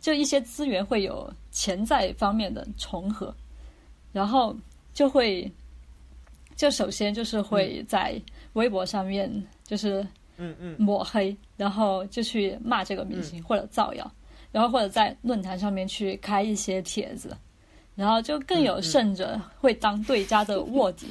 [0.00, 3.34] 就一些资源会有潜在方面的重合，
[4.12, 4.56] 然后
[4.94, 5.50] 就会，
[6.56, 8.20] 就首先就是会在
[8.52, 9.30] 微博上面
[9.64, 10.06] 就是
[10.36, 10.76] 嗯嗯。
[10.78, 14.10] 抹黑，然后就去骂这个明星或者造谣，
[14.52, 17.36] 然后或者在论坛上面去开一些帖子，
[17.96, 21.08] 然后就更有甚者会当对家的卧底，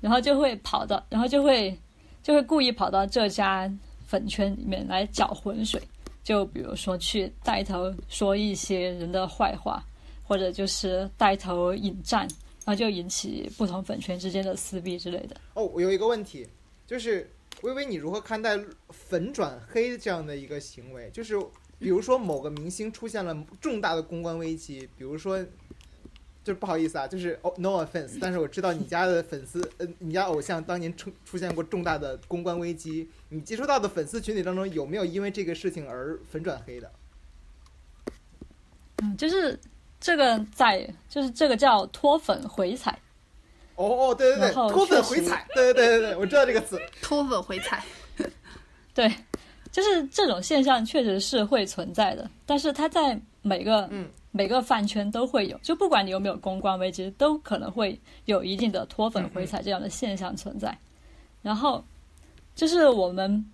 [0.00, 1.76] 然后就会跑到，然后就会
[2.22, 3.70] 就会故意跑到这家
[4.06, 5.80] 粉圈里面来搅浑水，
[6.22, 9.82] 就比如说去带头说一些人的坏话，
[10.22, 12.22] 或者就是带头引战，
[12.64, 15.36] 然后就引起不同粉圈之间的撕逼之类的。
[15.54, 16.46] 哦，我有一个问题，
[16.86, 17.30] 就是
[17.62, 18.58] 微微，你如何看待
[18.90, 21.10] 粉转黑这样的一个行为？
[21.10, 21.38] 就是
[21.78, 25.42] 比如说某个明星出现了重大的公关危机，比如说，
[26.42, 36.90] 就是不好意思啊，就是哦，no offense，但是我知道你家的粉丝，呃，你家偶像当年出出现过重大的公关危机，你接触到的粉丝群体当中有没有因为这个事情而粉转黑的？
[39.02, 39.58] 嗯，就是
[40.00, 42.98] 这个在，就是这个叫脱粉回踩。
[43.76, 46.80] 哦哦，对对对，脱粉回踩，对对对对对，我知道这个词。
[47.00, 47.82] 脱粉回踩，
[48.92, 49.10] 对，
[49.72, 60.76] 就是这种现象确实是会存在的，但是它在每个、嗯每个饭圈都会有，就不管你有没有公关危机，都可能会有一定的脱粉回踩这样的现象存在。
[61.42, 61.84] 然后
[62.54, 63.44] 就是我们，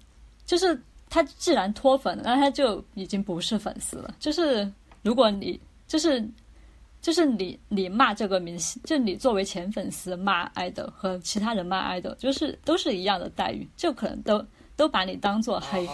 [0.44, 0.78] 就是
[1.08, 4.14] 他既然脱粉，那他就已经不是粉丝了。
[4.18, 4.70] 就是
[5.02, 6.28] 如果你就是
[7.00, 14.44] 就是你你骂这个明星，就你作为前粉丝骂爱豆和其他人骂爱豆，就是都是一样的待遇，就可能都
[14.74, 15.88] 都把你当做黑。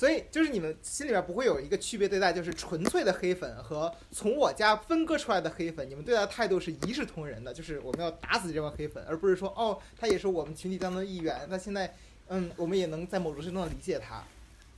[0.00, 11.94] 所以就是你们心里边不会有一个区别对待，就是纯粹的黑粉和从我家分割出来的黑粉，你们对待的态度是一视同仁的，就是我们要打死这帮黑粉，而不是说 哦，他也是我们群体当中的一员，那现在
[12.28, 14.24] 嗯，我们也能在某种程度上理解他，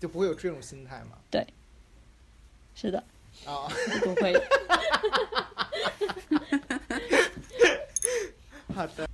[0.01, 1.17] 就不会有这种心态嘛？
[2.75, 2.99] 是的，
[3.45, 3.69] 啊，
[4.03, 4.35] 不会。
[8.75, 9.09] 好的，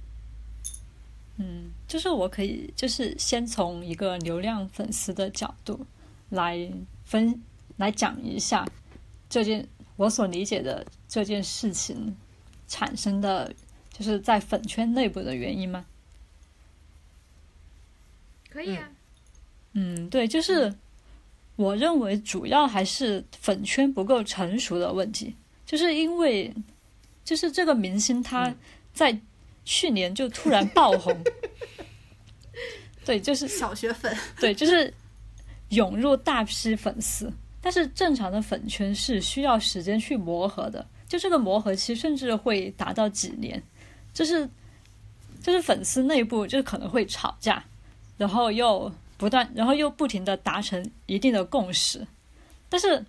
[1.37, 5.87] 嗯，就是我可以，就是先从一个流量粉丝的角度
[6.31, 6.71] 来
[7.05, 7.43] 分
[7.77, 8.67] 来讲一下
[9.29, 12.17] 这件我所理解的这件事情
[12.67, 13.55] 产生的，
[13.91, 15.85] 就是在粉圈内部的原因吗？
[18.51, 18.91] 可以啊。
[19.73, 20.75] 嗯，对，就是
[21.57, 25.35] 我认为主要还是粉圈不够成熟的问题，
[25.67, 26.53] 就是因为
[27.25, 28.57] 就是这个明星他嗯。
[28.95, 29.17] 在
[29.65, 31.17] 去年就突然爆红，
[33.05, 34.93] 对，就是小学粉，对，就是
[35.71, 43.63] 涌入大批粉丝，但是正常的粉圈是需要时间去磨合的，就这个磨合期甚至会达到几年，
[44.15, 44.49] 就是
[45.43, 47.63] 就是粉丝内部就可能会吵架，
[48.17, 52.07] 然后又不断，然后又不停的达成一定的共识，
[52.69, 53.05] 但是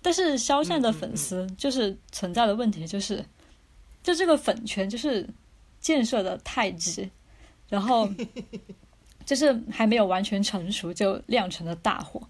[0.00, 3.24] 但是肖战的粉丝就是存在的问题就是，
[4.02, 5.28] 就这个粉圈就是
[5.80, 7.10] 建设的太急，
[7.68, 8.08] 然后。
[9.30, 12.20] 就是还没有完全成熟就酿成了大祸。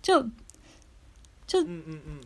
[0.00, 2.20] 就嗯嗯嗯，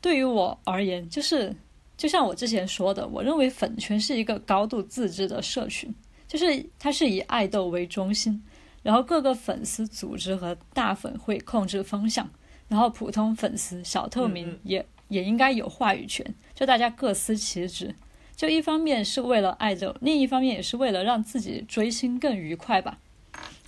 [0.00, 1.54] 对于我而言，就是
[1.96, 5.94] 就像我之前说的，我认为粉圈是一个高度自治的社群，
[6.26, 8.42] 就是它是以爱豆为中心，
[8.82, 12.28] 然后各个粉丝组织和大粉会控制风向，
[12.66, 17.94] 然后普通粉丝、小透嗯嗯明也、也应该有话语权，就大家各司其职。
[18.34, 22.98] 就一方面是为了爱豆，另一方面也是为了让自己追星更愉快吧。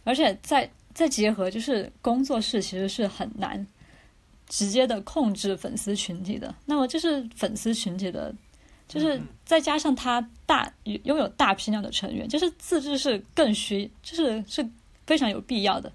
[0.09, 3.67] 而且再再结合，就是工作室其实是很难
[4.49, 6.55] 直接的控制粉丝群体的。
[6.65, 8.35] 那么就是粉丝群体的，
[8.89, 14.67] 就是再加上他大拥有大批量的成员，就是自制是更需，就是是
[15.07, 15.93] 非常有必要的。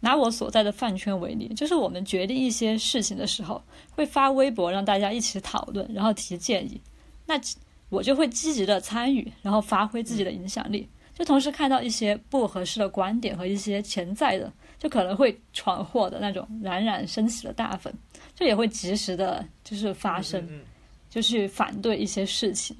[0.00, 3.62] 拿我所在的饭圈为例，就是我们决定一些事情的时候，
[3.92, 6.78] 会发微博让大家一起讨论，然后提建议。
[7.24, 7.40] 那
[7.88, 10.86] 我就会积极的参与，然后发挥自己的影响力。
[11.14, 17.92] 就同时看到一些不合适的观点和一些潜在的就可能会闯祸的那种冉冉升起的大粉，
[18.34, 20.60] 就也会及时的，就是发声，嗯
[21.08, 22.76] 就去反对一些事情。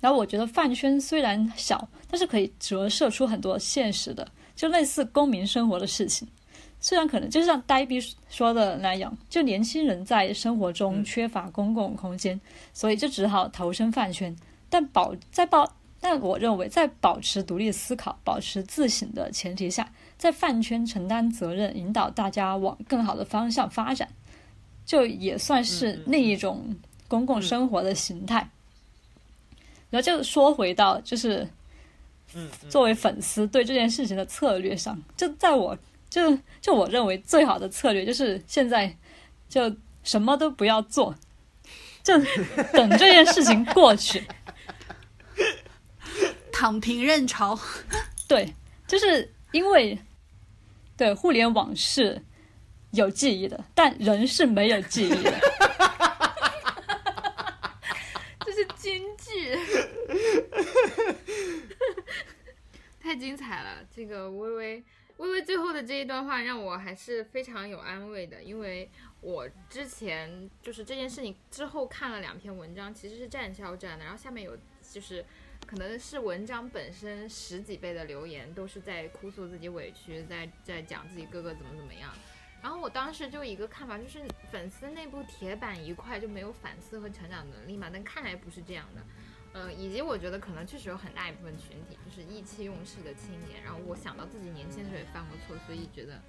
[0.00, 6.26] 然后我觉得饭圈虽然小，但是可以折射出很多现实的，就类似公民生活的事情。
[6.80, 12.40] 虽然可能就像呆逼说的那样，就年轻人在生活中嗯缺乏公共空间，
[12.72, 14.34] 所以就只好投身饭圈。
[14.68, 24.08] 但保在保，但我认为在保持独立思考、保持自省的前提下，在饭圈承担责任，引导大家往更好的方向发展，
[24.84, 26.74] 就也算是另一种
[27.06, 28.50] 公共生活的形态。
[29.90, 31.48] 然后就说回到就是
[32.68, 35.78] 作为粉丝对这件事情的策略上，就在我
[36.10, 38.92] 就就我认为最好的策略就是现在
[39.48, 39.72] 就
[40.02, 41.14] 什么都不要做，
[42.02, 42.18] 就
[42.72, 44.24] 等这件事情过去。
[46.62, 47.58] 躺平认潮。
[48.28, 48.54] 对，
[48.86, 49.98] 就是因为
[50.96, 52.22] 对互联网是
[52.92, 55.32] 有记忆的，但人是没有记忆的。
[58.46, 59.58] 这是京剧，
[63.02, 63.84] 太精彩了！
[63.92, 64.84] 这个微微
[65.16, 68.88] 微微最后的这一段话让我还是非常有安慰的，因为
[69.20, 74.56] 我之前就是这件事情之后看了两篇文章，其实是站校站的，然后下面有
[74.92, 75.24] 就是
[75.66, 82.12] 可能是文章本身十几倍的留言，都是在哭诉自己委屈，在在讲自己哥哥怎么怎么样。
[82.62, 87.88] 然后我当时就一个看法，就是粉丝内部铁板一块，就没有反思和成长能力嘛。
[87.92, 89.02] 但看来不是这样的，
[89.54, 93.62] 呃，以及我觉得可能确实有很大一部分群体就是意气用事的青年。
[93.64, 96.22] 然后我想到自己年轻的时候也犯过错，所以觉得，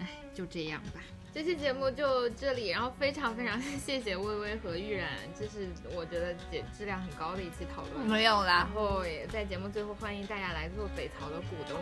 [0.00, 1.00] 哎，就这样吧。
[1.34, 8.06] 这期节目就这里，然后非常非常谢谢微微和玉然，这是我觉得质质量很高的一期讨论。
[8.06, 11.78] 没有啦然，后也在节目最后欢迎大家来做北曹的股东。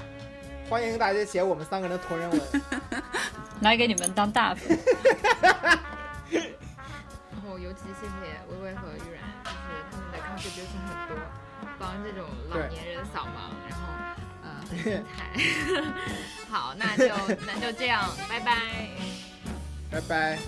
[0.68, 2.40] 欢迎大家写我们三个人的同人文。
[3.62, 4.78] 来给你们当大粉。
[6.30, 9.56] 然后尤其谢谢微微和玉然，就是
[9.90, 11.16] 他们的 contribution 很多，
[11.78, 14.15] 帮这种老年人扫盲，然后
[16.50, 17.08] 好，那就
[17.46, 18.56] 那就这样，拜拜。
[19.90, 20.38] 拜拜。